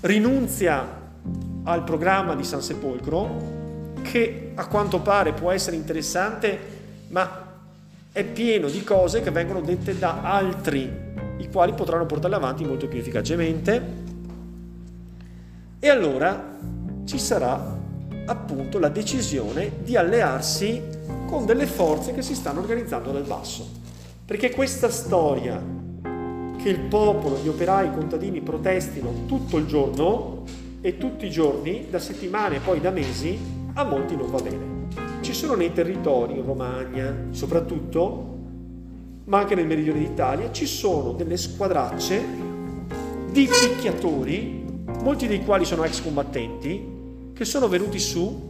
Rinunzia 0.00 0.86
al 1.62 1.82
programma 1.82 2.34
di 2.34 2.44
San 2.44 2.60
Sepolcro, 2.60 3.94
che 4.02 4.52
a 4.54 4.66
quanto 4.66 5.00
pare 5.00 5.32
può 5.32 5.50
essere 5.50 5.76
interessante, 5.76 6.58
ma 7.08 7.46
è 8.12 8.22
pieno 8.22 8.68
di 8.68 8.84
cose 8.84 9.22
che 9.22 9.30
vengono 9.30 9.62
dette 9.62 9.98
da 9.98 10.20
altri, 10.20 10.92
i 11.38 11.48
quali 11.50 11.72
potranno 11.72 12.04
portarle 12.04 12.36
avanti 12.36 12.66
molto 12.66 12.86
più 12.86 12.98
efficacemente. 12.98 13.82
E 15.78 15.88
allora 15.88 16.54
ci 17.06 17.18
sarà 17.18 17.76
appunto 18.26 18.78
la 18.78 18.90
decisione 18.90 19.72
di 19.82 19.96
allearsi 19.96 20.82
con 21.26 21.46
delle 21.46 21.66
forze 21.66 22.12
che 22.12 22.20
si 22.20 22.34
stanno 22.34 22.60
organizzando 22.60 23.10
dal 23.10 23.24
basso. 23.24 23.66
Perché 24.26 24.50
questa 24.50 24.90
storia 24.90 25.77
che 26.60 26.68
il 26.68 26.80
popolo, 26.80 27.38
gli 27.42 27.48
operai, 27.48 27.86
i 27.86 27.92
contadini 27.92 28.40
protestino 28.40 29.24
tutto 29.26 29.56
il 29.56 29.66
giorno 29.66 30.42
e 30.80 30.98
tutti 30.98 31.26
i 31.26 31.30
giorni, 31.30 31.86
da 31.88 31.98
settimane 31.98 32.56
e 32.56 32.60
poi 32.60 32.80
da 32.80 32.90
mesi, 32.90 33.38
a 33.74 33.84
molti 33.84 34.16
non 34.16 34.30
va 34.30 34.40
bene. 34.40 34.76
Ci 35.20 35.32
sono 35.32 35.54
nei 35.54 35.72
territori, 35.72 36.36
in 36.36 36.44
Romagna 36.44 37.28
soprattutto, 37.30 38.36
ma 39.24 39.38
anche 39.38 39.54
nel 39.54 39.66
meridione 39.66 40.00
d'Italia, 40.00 40.50
ci 40.50 40.66
sono 40.66 41.12
delle 41.12 41.36
squadracce 41.36 42.22
di 43.30 43.46
picchiatori, 43.46 44.64
molti 45.02 45.26
dei 45.26 45.44
quali 45.44 45.64
sono 45.64 45.84
ex 45.84 46.02
combattenti, 46.02 46.96
che 47.32 47.44
sono 47.44 47.68
venuti 47.68 47.98
su 47.98 48.46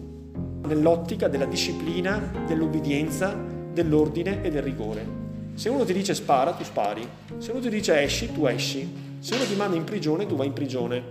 nell'ottica 0.66 1.28
della 1.28 1.46
disciplina, 1.46 2.32
dell'obbedienza, 2.46 3.36
dell'ordine 3.72 4.42
e 4.42 4.50
del 4.50 4.62
rigore. 4.62 5.27
Se 5.58 5.68
uno 5.68 5.84
ti 5.84 5.92
dice 5.92 6.14
spara, 6.14 6.52
tu 6.52 6.62
spari. 6.62 7.04
Se 7.38 7.50
uno 7.50 7.58
ti 7.58 7.68
dice 7.68 8.00
esci, 8.00 8.32
tu 8.32 8.46
esci. 8.46 8.88
Se 9.18 9.34
uno 9.34 9.42
ti 9.42 9.56
manda 9.56 9.74
in 9.74 9.82
prigione, 9.82 10.24
tu 10.24 10.36
vai 10.36 10.46
in 10.46 10.52
prigione. 10.52 11.02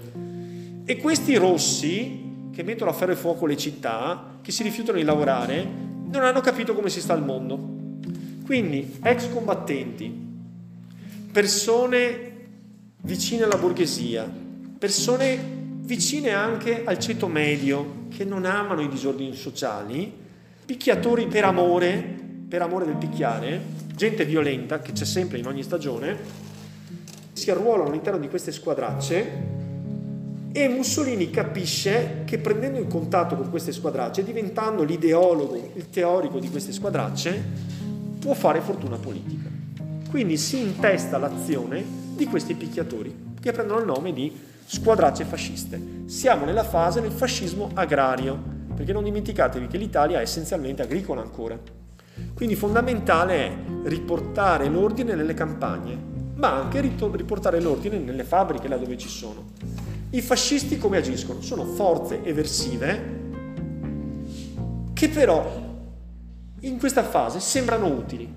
E 0.85 0.95
questi 0.99 1.35
rossi, 1.35 2.47
che 2.53 2.63
mettono 2.63 2.89
a 2.89 2.93
ferro 2.93 3.11
e 3.11 3.17
fuoco 3.17 3.45
le 3.45 3.57
città, 3.57 4.37
che 4.41 4.53
si 4.53 4.63
rifiutano 4.63 4.99
di 4.99 5.03
lavorare, 5.03 5.67
non 6.09 6.23
hanno 6.23 6.39
capito 6.39 6.73
come 6.73 6.89
si 6.89 7.01
sta 7.01 7.11
al 7.11 7.25
mondo. 7.25 7.59
Quindi, 8.45 8.99
ex 9.03 9.29
combattenti, 9.33 10.09
persone 11.29 12.31
vicine 13.01 13.43
alla 13.43 13.57
borghesia, 13.57 14.31
persone 14.79 15.37
vicine 15.81 16.31
anche 16.31 16.83
al 16.85 16.99
ceto 16.99 17.27
medio, 17.27 18.05
che 18.15 18.23
non 18.23 18.45
amano 18.45 18.79
i 18.79 18.87
disordini 18.87 19.35
sociali, 19.35 20.09
picchiatori 20.65 21.27
per 21.27 21.43
amore, 21.43 22.16
per 22.47 22.61
amore 22.61 22.85
del 22.85 22.95
picchiare, 22.95 23.61
gente 23.93 24.23
violenta 24.23 24.79
che 24.79 24.93
c'è 24.93 25.03
sempre 25.03 25.37
in 25.37 25.47
ogni 25.47 25.63
stagione, 25.63 26.17
si 27.33 27.51
arruolano 27.51 27.89
all'interno 27.89 28.19
di 28.19 28.29
queste 28.29 28.51
squadracce 28.51 29.55
e 30.53 30.67
Mussolini 30.69 31.29
capisce 31.29 32.23
che 32.25 32.39
prendendo 32.39 32.79
in 32.79 32.87
contatto 32.87 33.35
con 33.35 33.49
queste 33.49 33.73
squadracce, 33.73 34.23
diventando 34.23 34.83
l'ideologo, 34.83 35.71
il 35.75 35.89
teorico 35.89 36.39
di 36.39 36.49
queste 36.49 36.71
squadracce, 36.71 37.43
può 38.19 38.33
fare 38.33 38.61
fortuna 38.61 38.95
politica. 38.95 39.49
Quindi 40.09 40.37
si 40.37 40.59
intesta 40.59 41.17
l'azione 41.17 41.83
di 42.15 42.25
questi 42.25 42.55
picchiatori, 42.55 43.35
che 43.39 43.51
prendono 43.51 43.81
il 43.81 43.85
nome 43.85 44.13
di 44.13 44.35
squadracce 44.65 45.25
fasciste. 45.25 45.79
Siamo 46.05 46.45
nella 46.45 46.63
fase 46.63 47.01
del 47.01 47.11
fascismo 47.11 47.69
agrario, 47.73 48.41
perché 48.73 48.93
non 48.93 49.03
dimenticatevi 49.03 49.67
che 49.67 49.77
l'Italia 49.77 50.19
è 50.19 50.21
essenzialmente 50.21 50.81
agricola 50.81 51.21
ancora. 51.21 51.76
Quindi 52.33 52.55
fondamentale 52.55 53.33
è 53.35 53.57
riportare 53.83 54.67
l'ordine 54.67 55.15
nelle 55.15 55.33
campagne, 55.33 55.97
ma 56.35 56.53
anche 56.53 56.81
riportare 56.81 57.59
l'ordine 57.59 57.97
nelle 57.97 58.23
fabbriche 58.23 58.67
là 58.67 58.77
dove 58.77 58.97
ci 58.97 59.09
sono. 59.09 59.45
I 60.11 60.21
fascisti 60.21 60.77
come 60.77 60.97
agiscono? 60.97 61.41
Sono 61.41 61.65
forze 61.65 62.23
eversive 62.23 63.15
che 64.93 65.09
però 65.09 65.65
in 66.61 66.79
questa 66.79 67.03
fase 67.03 67.39
sembrano 67.39 67.87
utili. 67.87 68.33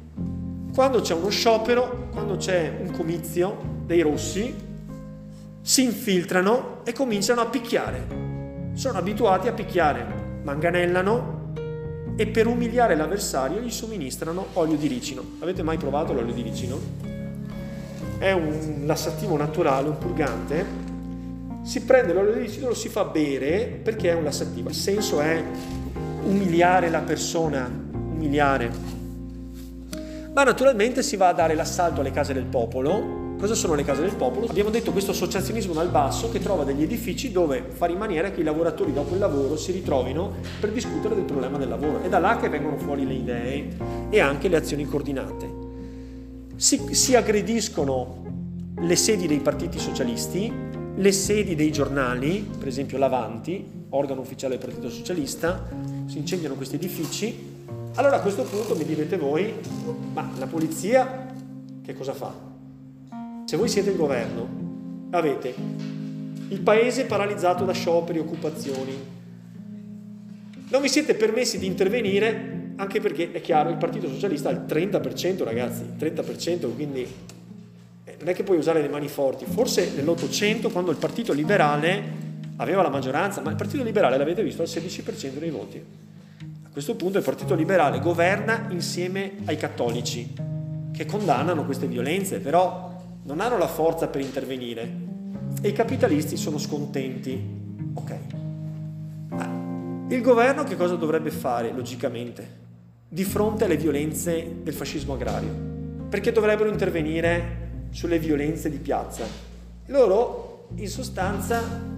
Quando 0.75 1.01
c'è 1.01 1.15
uno 1.15 1.31
sciopero, 1.31 2.09
quando 2.11 2.37
c'è 2.37 2.79
un 2.81 2.91
comizio 2.91 3.79
dei 3.87 4.03
rossi, 4.03 4.55
si 5.63 5.83
infiltrano 5.85 6.81
e 6.85 6.93
cominciano 6.93 7.41
a 7.41 7.47
picchiare. 7.47 8.71
Sono 8.75 8.99
abituati 8.99 9.49
a 9.49 9.53
picchiare, 9.53 10.41
manganellano 10.43 11.40
e 12.21 12.27
per 12.27 12.47
umiliare 12.47 12.97
l'avversario 12.97 13.63
gli 13.63 13.71
somministrano 13.71 14.49
olio 14.53 14.77
di 14.77 14.89
ricino. 14.89 15.23
Avete 15.39 15.63
mai 15.63 15.79
provato 15.79 16.13
l'olio 16.13 16.35
di 16.35 16.43
ricino? 16.43 16.79
È 18.19 18.31
un 18.33 18.83
lassativo 18.85 19.39
naturale, 19.39 19.89
un 19.89 19.97
purgante. 19.97 20.67
Si 21.63 21.81
prende 21.81 22.13
l'olio 22.13 22.35
di 22.35 22.41
ricino 22.41 22.69
lo 22.69 22.75
si 22.75 22.91
fa 22.91 23.05
bere 23.05 23.81
perché 23.83 24.11
è 24.11 24.13
un 24.13 24.25
lassativo. 24.25 24.69
Il 24.69 24.75
senso 24.75 25.23
è 25.23 25.43
umiliare 26.25 26.91
la 26.91 27.01
persona, 27.01 27.67
umiliare. 27.91 28.71
Ma 30.35 30.45
naturalmente 30.45 31.03
si 31.03 31.17
va 31.17 31.29
a 31.29 31.33
dare 31.33 31.55
l'assalto 31.55 32.01
alle 32.03 32.11
case 32.11 32.35
del 32.35 32.45
popolo 32.45 33.20
Cosa 33.41 33.55
sono 33.55 33.75
le 33.75 33.85
case 33.85 34.03
del 34.03 34.15
popolo? 34.17 34.47
Abbiamo 34.49 34.69
detto 34.69 34.93
questo 34.93 35.13
associazionismo 35.13 35.73
dal 35.73 35.89
basso 35.89 36.29
che 36.29 36.41
trova 36.41 36.63
degli 36.63 36.83
edifici 36.83 37.33
dove 37.33 37.65
fare 37.71 37.93
in 37.93 37.99
maniera 37.99 38.31
che 38.31 38.43
i 38.43 38.45
lavoratori 38.45 38.93
dopo 38.93 39.15
il 39.15 39.19
lavoro 39.19 39.57
si 39.57 39.73
ritrovino 39.73 40.35
per 40.61 40.71
discutere 40.71 41.15
del 41.15 41.25
problema 41.25 41.57
del 41.57 41.71
lavoro. 41.71 42.03
È 42.03 42.09
da 42.11 42.19
là 42.19 42.37
che 42.37 42.51
vengono 42.51 42.77
fuori 42.77 43.07
le 43.07 43.15
idee 43.15 43.69
e 44.11 44.21
anche 44.21 44.49
le 44.49 44.57
azioni 44.57 44.85
coordinate. 44.85 45.49
Si, 46.57 46.95
si 46.95 47.17
aggrediscono 47.17 48.25
le 48.79 48.97
sedi 48.97 49.27
dei 49.27 49.41
partiti 49.41 49.79
socialisti, 49.79 50.53
le 50.97 51.13
sedi 51.13 51.55
dei 51.55 51.73
giornali, 51.73 52.47
per 52.59 52.69
esempio 52.69 52.99
l'Avanti, 52.99 53.87
organo 53.89 54.21
ufficiale 54.21 54.59
del 54.59 54.67
Partito 54.67 54.91
Socialista, 54.91 55.67
si 56.05 56.19
incendiano 56.19 56.57
questi 56.57 56.75
edifici. 56.75 57.57
Allora 57.95 58.17
a 58.17 58.21
questo 58.21 58.43
punto 58.43 58.77
mi 58.77 58.85
direte 58.85 59.17
voi, 59.17 59.55
ma 60.13 60.31
la 60.37 60.47
polizia 60.47 61.33
che 61.83 61.95
cosa 61.95 62.13
fa? 62.13 62.50
Se 63.51 63.57
voi 63.57 63.69
siete 63.69 63.91
il 63.91 63.97
governo, 63.97 64.49
avete 65.11 65.53
il 66.51 66.61
paese 66.61 67.07
paralizzato 67.07 67.65
da 67.65 67.73
scioperi, 67.73 68.21
occupazioni, 68.21 68.97
non 70.69 70.81
vi 70.81 70.89
siete 70.89 71.17
permessi 71.17 71.59
di 71.59 71.67
intervenire 71.67 72.75
anche 72.77 73.01
perché 73.01 73.33
è 73.33 73.41
chiaro 73.41 73.71
il 73.71 73.77
Partito 73.77 74.09
Socialista 74.09 74.51
ha 74.51 74.53
il 74.53 74.67
30% 74.69 75.43
ragazzi, 75.43 75.83
il 75.83 75.97
30% 75.99 76.73
quindi 76.77 77.05
eh, 78.05 78.17
non 78.21 78.29
è 78.29 78.35
che 78.35 78.45
puoi 78.45 78.57
usare 78.57 78.83
le 78.83 78.89
mani 78.89 79.09
forti, 79.09 79.45
forse 79.47 79.95
nell'Ottocento 79.97 80.71
quando 80.71 80.93
il 80.93 80.99
Partito 80.99 81.33
Liberale 81.33 82.05
aveva 82.55 82.83
la 82.83 82.89
maggioranza, 82.89 83.41
ma 83.41 83.51
il 83.51 83.57
Partito 83.57 83.83
Liberale 83.83 84.17
l'avete 84.17 84.45
visto 84.45 84.63
al 84.63 84.69
16% 84.69 85.39
dei 85.39 85.51
voti. 85.51 85.85
A 86.39 86.69
questo 86.71 86.95
punto 86.95 87.19
il 87.19 87.25
Partito 87.25 87.57
Liberale 87.57 87.99
governa 87.99 88.69
insieme 88.71 89.39
ai 89.47 89.57
cattolici 89.57 90.35
che 90.93 91.05
condannano 91.05 91.65
queste 91.65 91.89
violenze, 91.89 92.39
però 92.39 92.90
non 93.23 93.41
hanno 93.41 93.59
la 93.59 93.69
forza 93.69 94.09
per 94.09 94.21
intervenire 94.21 95.09
e 95.63 95.69
i 95.69 95.73
capitalisti 95.73 96.37
sono 96.37 96.59
scontenti. 96.59 97.59
Ok. 97.95 98.17
Ma 99.29 100.07
il 100.09 100.23
governo 100.23 100.65
che 100.65 100.77
cosa 100.77 100.95
dovrebbe 100.95 101.31
fare 101.31 101.73
logicamente 101.73 102.59
di 103.09 103.25
fronte 103.25 103.65
alle 103.65 103.77
violenze 103.77 104.57
del 104.63 104.75
fascismo 104.75 105.15
agrario? 105.15 105.69
Perché 106.09 106.33
dovrebbero 106.33 106.71
intervenire 106.71 107.89
sulle 107.91 108.19
violenze 108.19 108.71
di 108.71 108.79
piazza? 108.79 109.25
Loro 109.87 110.69
in 110.77 110.89
sostanza 110.89 111.89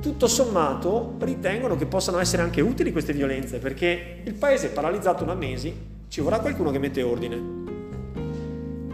tutto 0.00 0.26
sommato 0.26 1.16
ritengono 1.20 1.76
che 1.76 1.86
possano 1.86 2.18
essere 2.18 2.42
anche 2.42 2.60
utili 2.60 2.92
queste 2.92 3.12
violenze 3.12 3.58
perché 3.58 4.20
il 4.24 4.34
paese 4.34 4.68
è 4.68 4.72
paralizzato 4.72 5.24
da 5.24 5.34
mesi, 5.34 5.74
ci 6.08 6.20
vorrà 6.20 6.40
qualcuno 6.40 6.70
che 6.70 6.78
mette 6.78 7.02
ordine. 7.02 7.63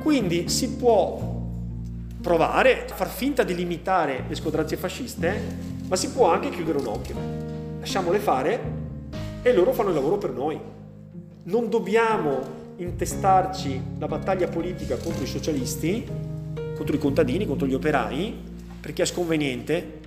Quindi 0.02 0.48
si 0.48 0.70
può 0.76 1.38
provare 2.22 2.86
a 2.88 2.94
far 2.94 3.08
finta 3.08 3.42
di 3.42 3.54
limitare 3.54 4.24
le 4.26 4.34
squadrazze 4.34 4.76
fasciste, 4.76 5.40
ma 5.88 5.96
si 5.96 6.10
può 6.10 6.30
anche 6.30 6.50
chiudere 6.50 6.78
un 6.78 6.86
occhio. 6.86 7.16
lasciamole 7.80 8.18
fare 8.18 8.60
e 9.42 9.52
loro 9.54 9.72
fanno 9.72 9.88
il 9.88 9.94
lavoro 9.94 10.18
per 10.18 10.30
noi. 10.30 10.58
Non 11.44 11.70
dobbiamo 11.70 12.58
intestarci 12.76 13.82
la 13.98 14.06
battaglia 14.06 14.48
politica 14.48 14.96
contro 14.96 15.22
i 15.22 15.26
socialisti, 15.26 16.06
contro 16.76 16.94
i 16.94 16.98
contadini, 16.98 17.46
contro 17.46 17.66
gli 17.66 17.74
operai, 17.74 18.34
perché 18.80 19.02
è 19.02 19.06
sconveniente. 19.06 20.00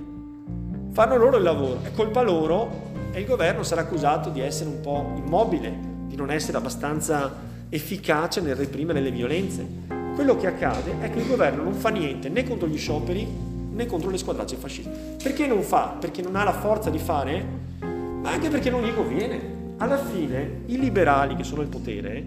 Fanno 0.91 1.17
loro 1.17 1.37
il 1.37 1.43
lavoro, 1.43 1.79
è 1.83 1.91
colpa 1.91 2.21
loro 2.21 2.91
e 3.11 3.19
il 3.19 3.25
governo 3.25 3.63
sarà 3.63 3.81
accusato 3.81 4.29
di 4.29 4.39
essere 4.39 4.69
un 4.69 4.81
po' 4.81 5.13
immobile, 5.15 5.75
di 6.07 6.15
non 6.15 6.31
essere 6.31 6.57
abbastanza 6.57 7.51
efficace 7.73 8.39
nel 8.39 8.55
reprimere 8.55 9.01
le 9.01 9.09
violenze. 9.09 9.65
Quello 10.13 10.37
che 10.37 10.45
accade 10.45 10.95
è 11.01 11.09
che 11.09 11.19
il 11.19 11.27
governo 11.27 11.63
non 11.63 11.73
fa 11.73 11.89
niente 11.89 12.29
né 12.29 12.43
contro 12.43 12.67
gli 12.67 12.77
scioperi 12.77 13.27
né 13.71 13.87
contro 13.87 14.11
le 14.11 14.19
squadracce 14.19 14.57
fasciste. 14.57 15.17
Perché 15.21 15.47
non 15.47 15.63
fa? 15.63 15.95
Perché 15.99 16.21
non 16.21 16.35
ha 16.35 16.43
la 16.43 16.53
forza 16.53 16.91
di 16.91 16.99
fare? 16.99 17.43
Ma 17.79 18.29
anche 18.29 18.49
perché 18.49 18.69
non 18.69 18.83
gli 18.83 18.93
conviene. 18.93 19.61
Alla 19.77 19.97
fine 19.97 20.61
i 20.67 20.77
liberali 20.77 21.35
che 21.35 21.43
sono 21.43 21.61
al 21.61 21.67
potere 21.67 22.23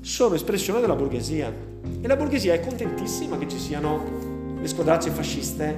sono 0.00 0.34
espressione 0.34 0.80
della 0.80 0.94
borghesia 0.94 1.52
e 2.00 2.06
la 2.08 2.16
borghesia 2.16 2.54
è 2.54 2.60
contentissima 2.60 3.36
che 3.36 3.48
ci 3.48 3.58
siano 3.58 4.58
le 4.58 4.66
squadracce 4.66 5.10
fasciste 5.10 5.76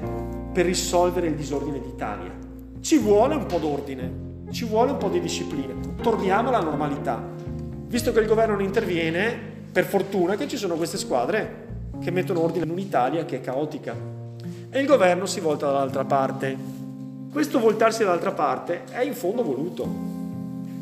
per 0.52 0.64
risolvere 0.64 1.26
il 1.26 1.34
disordine 1.34 1.80
d'Italia. 1.80 2.30
Ci 2.80 2.98
vuole 2.98 3.34
un 3.34 3.46
po' 3.46 3.58
d'ordine, 3.58 4.10
ci 4.52 4.64
vuole 4.64 4.92
un 4.92 4.98
po' 4.98 5.08
di 5.08 5.18
disciplina. 5.18 5.74
Torniamo 6.00 6.50
alla 6.50 6.60
normalità. 6.60 7.31
Visto 7.92 8.10
che 8.10 8.20
il 8.20 8.26
governo 8.26 8.54
non 8.54 8.64
interviene, 8.64 9.38
per 9.70 9.84
fortuna 9.84 10.34
che 10.34 10.48
ci 10.48 10.56
sono 10.56 10.76
queste 10.76 10.96
squadre 10.96 11.90
che 12.00 12.10
mettono 12.10 12.40
ordine 12.40 12.64
in 12.64 12.70
un'Italia 12.70 13.26
che 13.26 13.36
è 13.36 13.40
caotica. 13.42 13.94
E 14.70 14.80
il 14.80 14.86
governo 14.86 15.26
si 15.26 15.40
volta 15.40 15.66
dall'altra 15.66 16.02
parte. 16.06 16.56
Questo 17.30 17.60
voltarsi 17.60 18.02
dall'altra 18.02 18.32
parte 18.32 18.84
è 18.84 19.02
in 19.02 19.12
fondo 19.12 19.42
voluto. 19.42 19.86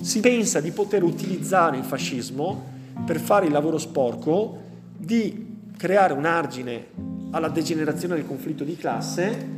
Si 0.00 0.20
pensa 0.20 0.60
di 0.60 0.70
poter 0.70 1.02
utilizzare 1.02 1.78
il 1.78 1.82
fascismo 1.82 2.66
per 3.04 3.18
fare 3.18 3.46
il 3.46 3.52
lavoro 3.52 3.78
sporco 3.78 4.58
di 4.96 5.56
creare 5.76 6.12
un 6.12 6.26
argine 6.26 6.86
alla 7.32 7.48
degenerazione 7.48 8.14
del 8.14 8.24
conflitto 8.24 8.62
di 8.62 8.76
classe 8.76 9.48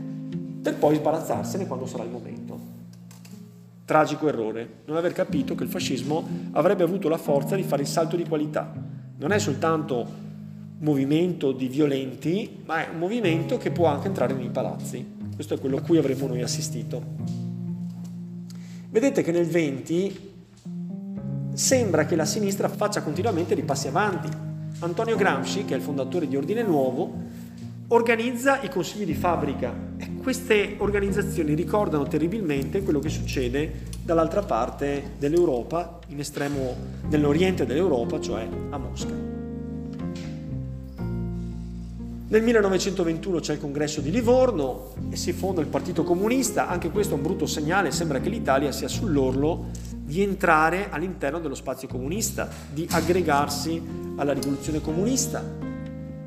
per 0.62 0.76
poi 0.76 0.96
sbarazzarsene 0.96 1.66
quando 1.66 1.84
sarà 1.84 2.04
il 2.04 2.10
momento. 2.10 2.41
Tragico 3.92 4.26
errore, 4.26 4.66
non 4.86 4.96
aver 4.96 5.12
capito 5.12 5.54
che 5.54 5.64
il 5.64 5.68
fascismo 5.68 6.26
avrebbe 6.52 6.82
avuto 6.82 7.10
la 7.10 7.18
forza 7.18 7.56
di 7.56 7.62
fare 7.62 7.82
il 7.82 7.88
salto 7.88 8.16
di 8.16 8.26
qualità. 8.26 8.72
Non 9.18 9.32
è 9.32 9.38
soltanto 9.38 10.06
movimento 10.78 11.52
di 11.52 11.68
violenti, 11.68 12.62
ma 12.64 12.86
è 12.86 12.88
un 12.90 12.98
movimento 12.98 13.58
che 13.58 13.70
può 13.70 13.88
anche 13.88 14.06
entrare 14.06 14.32
nei 14.32 14.48
palazzi. 14.48 15.06
Questo 15.34 15.52
è 15.52 15.60
quello 15.60 15.76
a 15.76 15.82
cui 15.82 15.98
avremmo 15.98 16.26
noi 16.26 16.40
assistito. 16.40 17.02
Vedete 18.88 19.20
che 19.20 19.30
nel 19.30 19.44
20 19.44 20.32
sembra 21.52 22.06
che 22.06 22.16
la 22.16 22.24
sinistra 22.24 22.70
faccia 22.70 23.02
continuamente 23.02 23.54
dei 23.54 23.64
passi 23.64 23.88
avanti. 23.88 24.30
Antonio 24.78 25.16
Gramsci, 25.16 25.66
che 25.66 25.74
è 25.74 25.76
il 25.76 25.82
fondatore 25.82 26.26
di 26.26 26.36
Ordine 26.36 26.62
Nuovo, 26.62 27.12
organizza 27.92 28.62
i 28.62 28.70
consigli 28.70 29.04
di 29.04 29.14
fabbrica 29.14 29.72
e 29.98 30.14
queste 30.22 30.76
organizzazioni 30.78 31.54
ricordano 31.54 32.04
terribilmente 32.04 32.82
quello 32.82 32.98
che 32.98 33.10
succede 33.10 33.90
dall'altra 34.02 34.42
parte 34.42 35.12
dell'Europa, 35.18 35.98
in 36.08 36.18
estremo 36.18 36.74
nell'oriente 37.10 37.66
dell'Europa, 37.66 38.18
cioè 38.18 38.48
a 38.70 38.78
Mosca. 38.78 39.30
Nel 42.28 42.42
1921 42.42 43.40
c'è 43.40 43.52
il 43.52 43.60
congresso 43.60 44.00
di 44.00 44.10
Livorno 44.10 44.94
e 45.10 45.16
si 45.16 45.34
fonda 45.34 45.60
il 45.60 45.66
Partito 45.66 46.02
Comunista, 46.02 46.68
anche 46.68 46.90
questo 46.90 47.12
è 47.12 47.16
un 47.18 47.22
brutto 47.22 47.44
segnale, 47.44 47.90
sembra 47.90 48.20
che 48.20 48.30
l'Italia 48.30 48.72
sia 48.72 48.88
sull'orlo 48.88 49.66
di 50.02 50.22
entrare 50.22 50.88
all'interno 50.88 51.40
dello 51.40 51.54
spazio 51.54 51.88
comunista, 51.88 52.48
di 52.72 52.88
aggregarsi 52.90 53.82
alla 54.16 54.32
rivoluzione 54.32 54.80
comunista. 54.80 55.61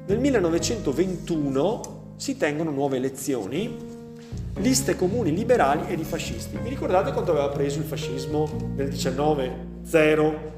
Nel 0.08 0.20
1921 0.20 2.14
si 2.16 2.38
tengono 2.38 2.70
nuove 2.70 2.98
elezioni, 2.98 3.76
liste 4.58 4.96
comuni 4.96 5.34
liberali 5.34 5.88
e 5.88 5.96
di 5.96 6.04
fascisti. 6.04 6.60
Vi 6.62 6.70
ricordate 6.70 7.12
quanto 7.12 7.32
aveva 7.32 7.50
preso 7.50 7.80
il 7.80 7.86
fascismo 7.86 8.48
nel 8.76 8.90
19? 8.90 9.80
Zero 9.82 10.54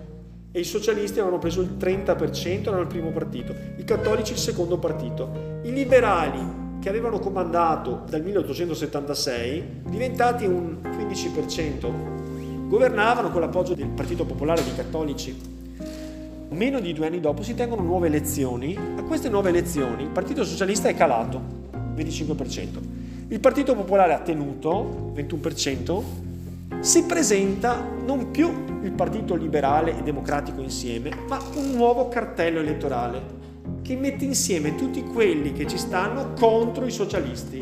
e 0.51 0.59
i 0.59 0.65
socialisti 0.65 1.19
avevano 1.19 1.39
preso 1.39 1.61
il 1.61 1.77
30%, 1.79 2.61
erano 2.63 2.81
il 2.81 2.87
primo 2.87 3.11
partito, 3.11 3.55
i 3.77 3.85
cattolici 3.85 4.33
il 4.33 4.37
secondo 4.37 4.79
partito, 4.79 5.61
i 5.63 5.71
liberali 5.71 6.65
che 6.81 6.89
avevano 6.89 7.19
comandato 7.19 8.03
dal 8.05 8.23
1876, 8.23 9.83
diventati 9.87 10.45
un 10.45 10.79
15%, 10.83 12.67
governavano 12.67 13.31
con 13.31 13.39
l'appoggio 13.39 13.75
del 13.75 13.87
Partito 13.87 14.25
Popolare 14.25 14.61
dei 14.61 14.75
Cattolici. 14.75 15.56
Meno 16.49 16.79
di 16.79 16.93
due 16.93 17.07
anni 17.07 17.19
dopo 17.19 17.43
si 17.43 17.53
tengono 17.55 17.81
nuove 17.81 18.07
elezioni, 18.07 18.75
a 18.75 19.03
queste 19.03 19.27
nuove 19.27 19.49
elezioni 19.49 20.03
il 20.03 20.09
Partito 20.09 20.45
Socialista 20.45 20.87
è 20.87 20.95
calato, 20.95 21.41
25%, 21.93 22.67
il 23.27 23.39
Partito 23.41 23.75
Popolare 23.75 24.13
ha 24.13 24.19
tenuto, 24.19 25.11
21%, 25.13 26.01
si 26.79 27.03
presenta 27.03 27.85
non 28.05 28.31
più 28.31 28.49
il 28.81 28.91
Partito 28.91 29.35
Liberale 29.35 29.97
e 29.97 30.03
Democratico 30.03 30.61
insieme, 30.61 31.11
ma 31.27 31.37
un 31.55 31.71
nuovo 31.71 32.07
cartello 32.07 32.59
elettorale 32.59 33.35
che 33.81 33.97
mette 33.97 34.23
insieme 34.23 34.75
tutti 34.75 35.03
quelli 35.03 35.51
che 35.51 35.67
ci 35.67 35.77
stanno 35.77 36.33
contro 36.33 36.85
i 36.85 36.91
socialisti. 36.91 37.61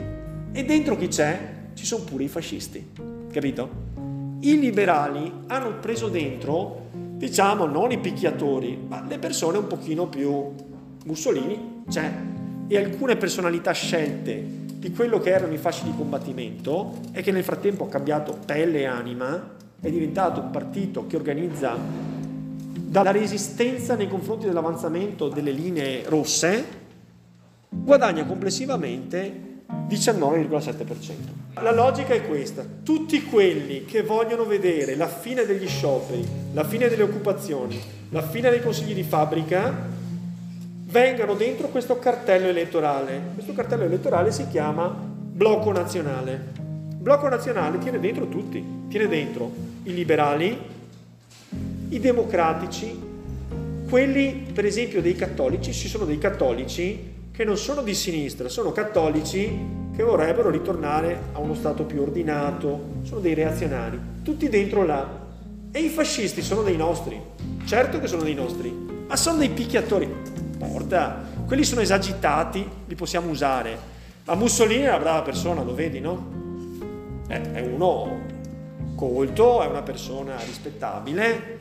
E 0.51 0.63
dentro 0.63 0.95
chi 0.95 1.07
c'è? 1.07 1.53
Ci 1.73 1.85
sono 1.85 2.03
pure 2.03 2.25
i 2.25 2.27
fascisti, 2.27 2.91
capito? 3.31 3.69
I 4.41 4.59
liberali 4.59 5.31
hanno 5.47 5.79
preso 5.79 6.07
dentro, 6.07 6.89
diciamo, 7.15 7.65
non 7.65 7.91
i 7.91 7.97
picchiatori, 7.97 8.77
ma 8.87 9.03
le 9.07 9.17
persone 9.17 9.57
un 9.57 9.67
pochino 9.67 10.07
più 10.07 10.53
Mussolini, 11.05 11.83
c'è. 11.89 12.11
E 12.67 12.77
alcune 12.77 13.15
personalità 13.15 13.71
scelte 13.71 14.63
di 14.77 14.91
quello 14.91 15.19
che 15.19 15.31
erano 15.31 15.53
i 15.53 15.57
fasci 15.57 15.83
di 15.83 15.93
combattimento 15.95 16.93
e 17.11 17.21
che 17.21 17.31
nel 17.31 17.43
frattempo 17.43 17.85
ha 17.85 17.89
cambiato 17.89 18.37
pelle 18.45 18.79
e 18.79 18.85
anima, 18.85 19.53
è 19.79 19.89
diventato 19.89 20.41
un 20.41 20.51
partito 20.51 21.07
che 21.07 21.15
organizza 21.15 21.77
dalla 21.77 23.11
resistenza 23.11 23.95
nei 23.95 24.07
confronti 24.07 24.45
dell'avanzamento 24.45 25.27
delle 25.27 25.51
linee 25.51 26.03
rosse, 26.07 26.63
guadagna 27.69 28.25
complessivamente 28.25 29.54
19,7%. 29.87 31.61
La 31.61 31.73
logica 31.73 32.13
è 32.13 32.25
questa, 32.25 32.65
tutti 32.83 33.23
quelli 33.23 33.85
che 33.85 34.03
vogliono 34.03 34.45
vedere 34.45 34.95
la 34.95 35.07
fine 35.07 35.45
degli 35.45 35.67
scioperi, 35.67 36.25
la 36.53 36.63
fine 36.63 36.89
delle 36.89 37.03
occupazioni, 37.03 37.79
la 38.09 38.21
fine 38.21 38.49
dei 38.49 38.61
consigli 38.61 38.93
di 38.93 39.03
fabbrica, 39.03 39.73
vengano 40.85 41.33
dentro 41.33 41.67
questo 41.67 41.99
cartello 41.99 42.47
elettorale. 42.47 43.21
Questo 43.33 43.53
cartello 43.53 43.83
elettorale 43.83 44.31
si 44.31 44.47
chiama 44.47 44.87
Blocco 44.87 45.71
Nazionale. 45.71 46.53
Blocco 46.97 47.27
Nazionale 47.29 47.77
tiene 47.79 47.99
dentro 47.99 48.27
tutti, 48.27 48.63
tiene 48.89 49.07
dentro 49.07 49.51
i 49.83 49.93
liberali, 49.93 50.57
i 51.89 51.99
democratici, 51.99 52.97
quelli 53.89 54.47
per 54.51 54.65
esempio 54.65 55.01
dei 55.01 55.15
cattolici, 55.15 55.71
ci 55.71 55.87
sono 55.87 56.05
dei 56.05 56.17
cattolici 56.17 57.13
che 57.35 57.43
non 57.43 57.57
sono 57.57 57.81
di 57.81 57.93
sinistra, 57.93 58.47
sono 58.47 58.71
cattolici 58.71 59.83
che 59.93 60.03
vorrebbero 60.03 60.49
ritornare 60.49 61.19
a 61.33 61.39
uno 61.39 61.53
Stato 61.53 61.83
più 61.83 62.01
ordinato, 62.01 63.01
sono 63.03 63.19
dei 63.19 63.33
reazionari, 63.33 63.99
tutti 64.23 64.47
dentro 64.47 64.85
là. 64.85 65.23
E 65.69 65.79
i 65.79 65.89
fascisti 65.89 66.41
sono 66.41 66.61
dei 66.61 66.77
nostri, 66.77 67.21
certo 67.65 67.99
che 67.99 68.07
sono 68.07 68.23
dei 68.23 68.35
nostri, 68.35 68.71
ma 69.05 69.17
sono 69.17 69.39
dei 69.39 69.49
picchiatori 69.49 70.09
porta. 70.57 71.23
Quelli 71.45 71.65
sono 71.65 71.81
esagitati, 71.81 72.65
li 72.85 72.95
possiamo 72.95 73.29
usare. 73.29 73.77
Ma 74.23 74.35
Mussolini 74.35 74.83
è 74.83 74.87
una 74.87 74.99
brava 74.99 75.21
persona, 75.21 75.61
lo 75.61 75.75
vedi, 75.75 75.99
no? 75.99 76.31
È 77.27 77.59
uno 77.59 78.21
colto, 78.95 79.61
è 79.61 79.65
una 79.65 79.81
persona 79.81 80.37
rispettabile. 80.39 81.54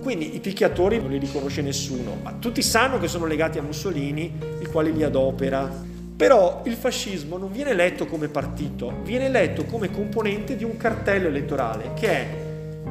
Quindi 0.00 0.34
i 0.34 0.40
picchiatori 0.40 1.00
non 1.00 1.10
li 1.10 1.18
riconosce 1.18 1.62
nessuno, 1.62 2.16
ma 2.22 2.32
tutti 2.38 2.62
sanno 2.62 2.98
che 2.98 3.06
sono 3.08 3.26
legati 3.26 3.58
a 3.58 3.62
Mussolini, 3.62 4.32
il 4.60 4.68
quale 4.68 4.90
li 4.90 5.02
adopera. 5.02 5.92
Però 6.16 6.62
il 6.64 6.74
fascismo 6.74 7.36
non 7.36 7.52
viene 7.52 7.74
letto 7.74 8.06
come 8.06 8.28
partito, 8.28 9.00
viene 9.02 9.28
letto 9.28 9.64
come 9.64 9.90
componente 9.90 10.56
di 10.56 10.64
un 10.64 10.76
cartello 10.76 11.28
elettorale, 11.28 11.92
che 11.94 12.08
è 12.08 12.42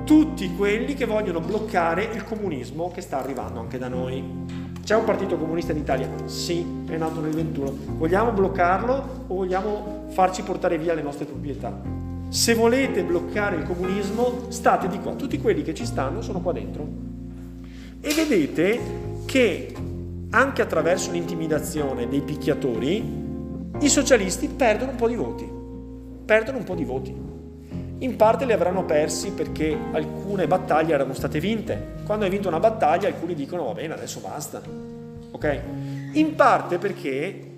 tutti 0.06 0.54
quelli 0.56 0.94
che 0.94 1.06
vogliono 1.06 1.40
bloccare 1.40 2.10
il 2.14 2.24
comunismo 2.24 2.92
che 2.92 3.02
sta 3.02 3.20
arrivando 3.20 3.60
anche 3.60 3.78
da 3.78 3.88
noi. 3.88 4.24
C'è 4.84 4.96
un 4.96 5.06
partito 5.06 5.38
comunista 5.38 5.72
in 5.72 5.78
Italia? 5.78 6.10
Sì, 6.26 6.66
è 6.90 6.98
nato 6.98 7.22
nel 7.22 7.32
21. 7.32 7.74
Vogliamo 7.98 8.32
bloccarlo 8.32 9.26
o 9.28 9.36
vogliamo 9.36 10.08
farci 10.10 10.42
portare 10.42 10.78
via 10.78 10.94
le 10.94 11.02
nostre 11.02 11.26
proprietà? 11.26 12.03
Se 12.34 12.56
volete 12.56 13.04
bloccare 13.04 13.58
il 13.58 13.64
comunismo, 13.64 14.48
state 14.50 14.88
di 14.88 15.00
qua. 15.00 15.14
Tutti 15.14 15.40
quelli 15.40 15.62
che 15.62 15.76
ci 15.76 15.86
stanno 15.86 16.24
sono 16.24 16.42
qua 16.42 16.52
dentro. 16.52 16.84
E 18.02 18.12
vedete 18.16 18.80
che 19.26 19.72
anche 20.32 20.62
attraverso 20.64 21.12
l'intimidazione 21.12 22.08
dei 22.08 22.22
picchiatori, 22.22 23.04
i 23.80 23.88
socialisti 23.88 24.48
perdono 24.48 24.90
un 24.90 24.98
po' 24.98 25.08
di 25.08 25.14
voti. 25.14 25.48
Perdono 26.26 26.58
un 26.58 26.64
po' 26.64 26.74
di 26.74 26.84
voti. 26.84 27.16
In 28.00 28.16
parte 28.16 28.46
li 28.46 28.52
avranno 28.52 28.84
persi 28.84 29.30
perché 29.30 29.78
alcune 29.92 30.48
battaglie 30.48 30.96
erano 30.96 31.14
state 31.14 31.40
vinte. 31.40 31.98
Quando 32.04 32.26
hai 32.26 32.32
vinto 32.32 32.48
una 32.48 32.60
battaglia 32.60 33.10
alcuni 33.10 33.36
dicono 33.36 33.66
va 33.66 33.74
bene, 33.74 33.94
adesso 33.94 34.20
basta. 34.22 34.60
Ok? 35.30 35.62
In 36.14 36.34
parte 36.34 36.80
perché 36.80 37.52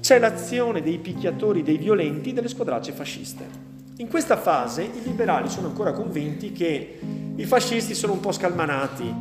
c'è 0.00 0.18
l'azione 0.18 0.80
dei 0.80 0.96
picchiatori, 0.96 1.62
dei 1.62 1.76
violenti 1.76 2.32
delle 2.32 2.48
squadracce 2.48 2.92
fasciste. 2.92 3.63
In 3.98 4.08
questa 4.08 4.36
fase 4.36 4.82
i 4.82 5.02
liberali 5.04 5.48
sono 5.48 5.68
ancora 5.68 5.92
convinti 5.92 6.50
che 6.50 6.98
i 7.36 7.44
fascisti 7.44 7.94
sono 7.94 8.12
un 8.12 8.18
po' 8.18 8.32
scalmanati, 8.32 9.14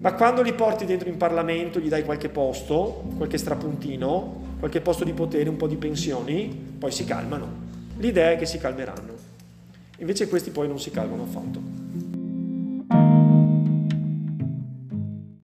ma 0.00 0.12
quando 0.12 0.42
li 0.42 0.52
porti 0.52 0.84
dentro 0.84 1.08
in 1.08 1.16
Parlamento, 1.16 1.80
gli 1.80 1.88
dai 1.88 2.04
qualche 2.04 2.28
posto, 2.28 3.04
qualche 3.16 3.38
strapuntino, 3.38 4.56
qualche 4.58 4.82
posto 4.82 5.02
di 5.02 5.14
potere, 5.14 5.48
un 5.48 5.56
po' 5.56 5.66
di 5.66 5.76
pensioni, 5.76 6.46
poi 6.78 6.92
si 6.92 7.06
calmano. 7.06 7.48
L'idea 7.96 8.32
è 8.32 8.36
che 8.36 8.44
si 8.44 8.58
calmeranno. 8.58 9.14
Invece 9.96 10.28
questi 10.28 10.50
poi 10.50 10.68
non 10.68 10.78
si 10.78 10.90
calmano 10.90 11.22
affatto. 11.22 11.75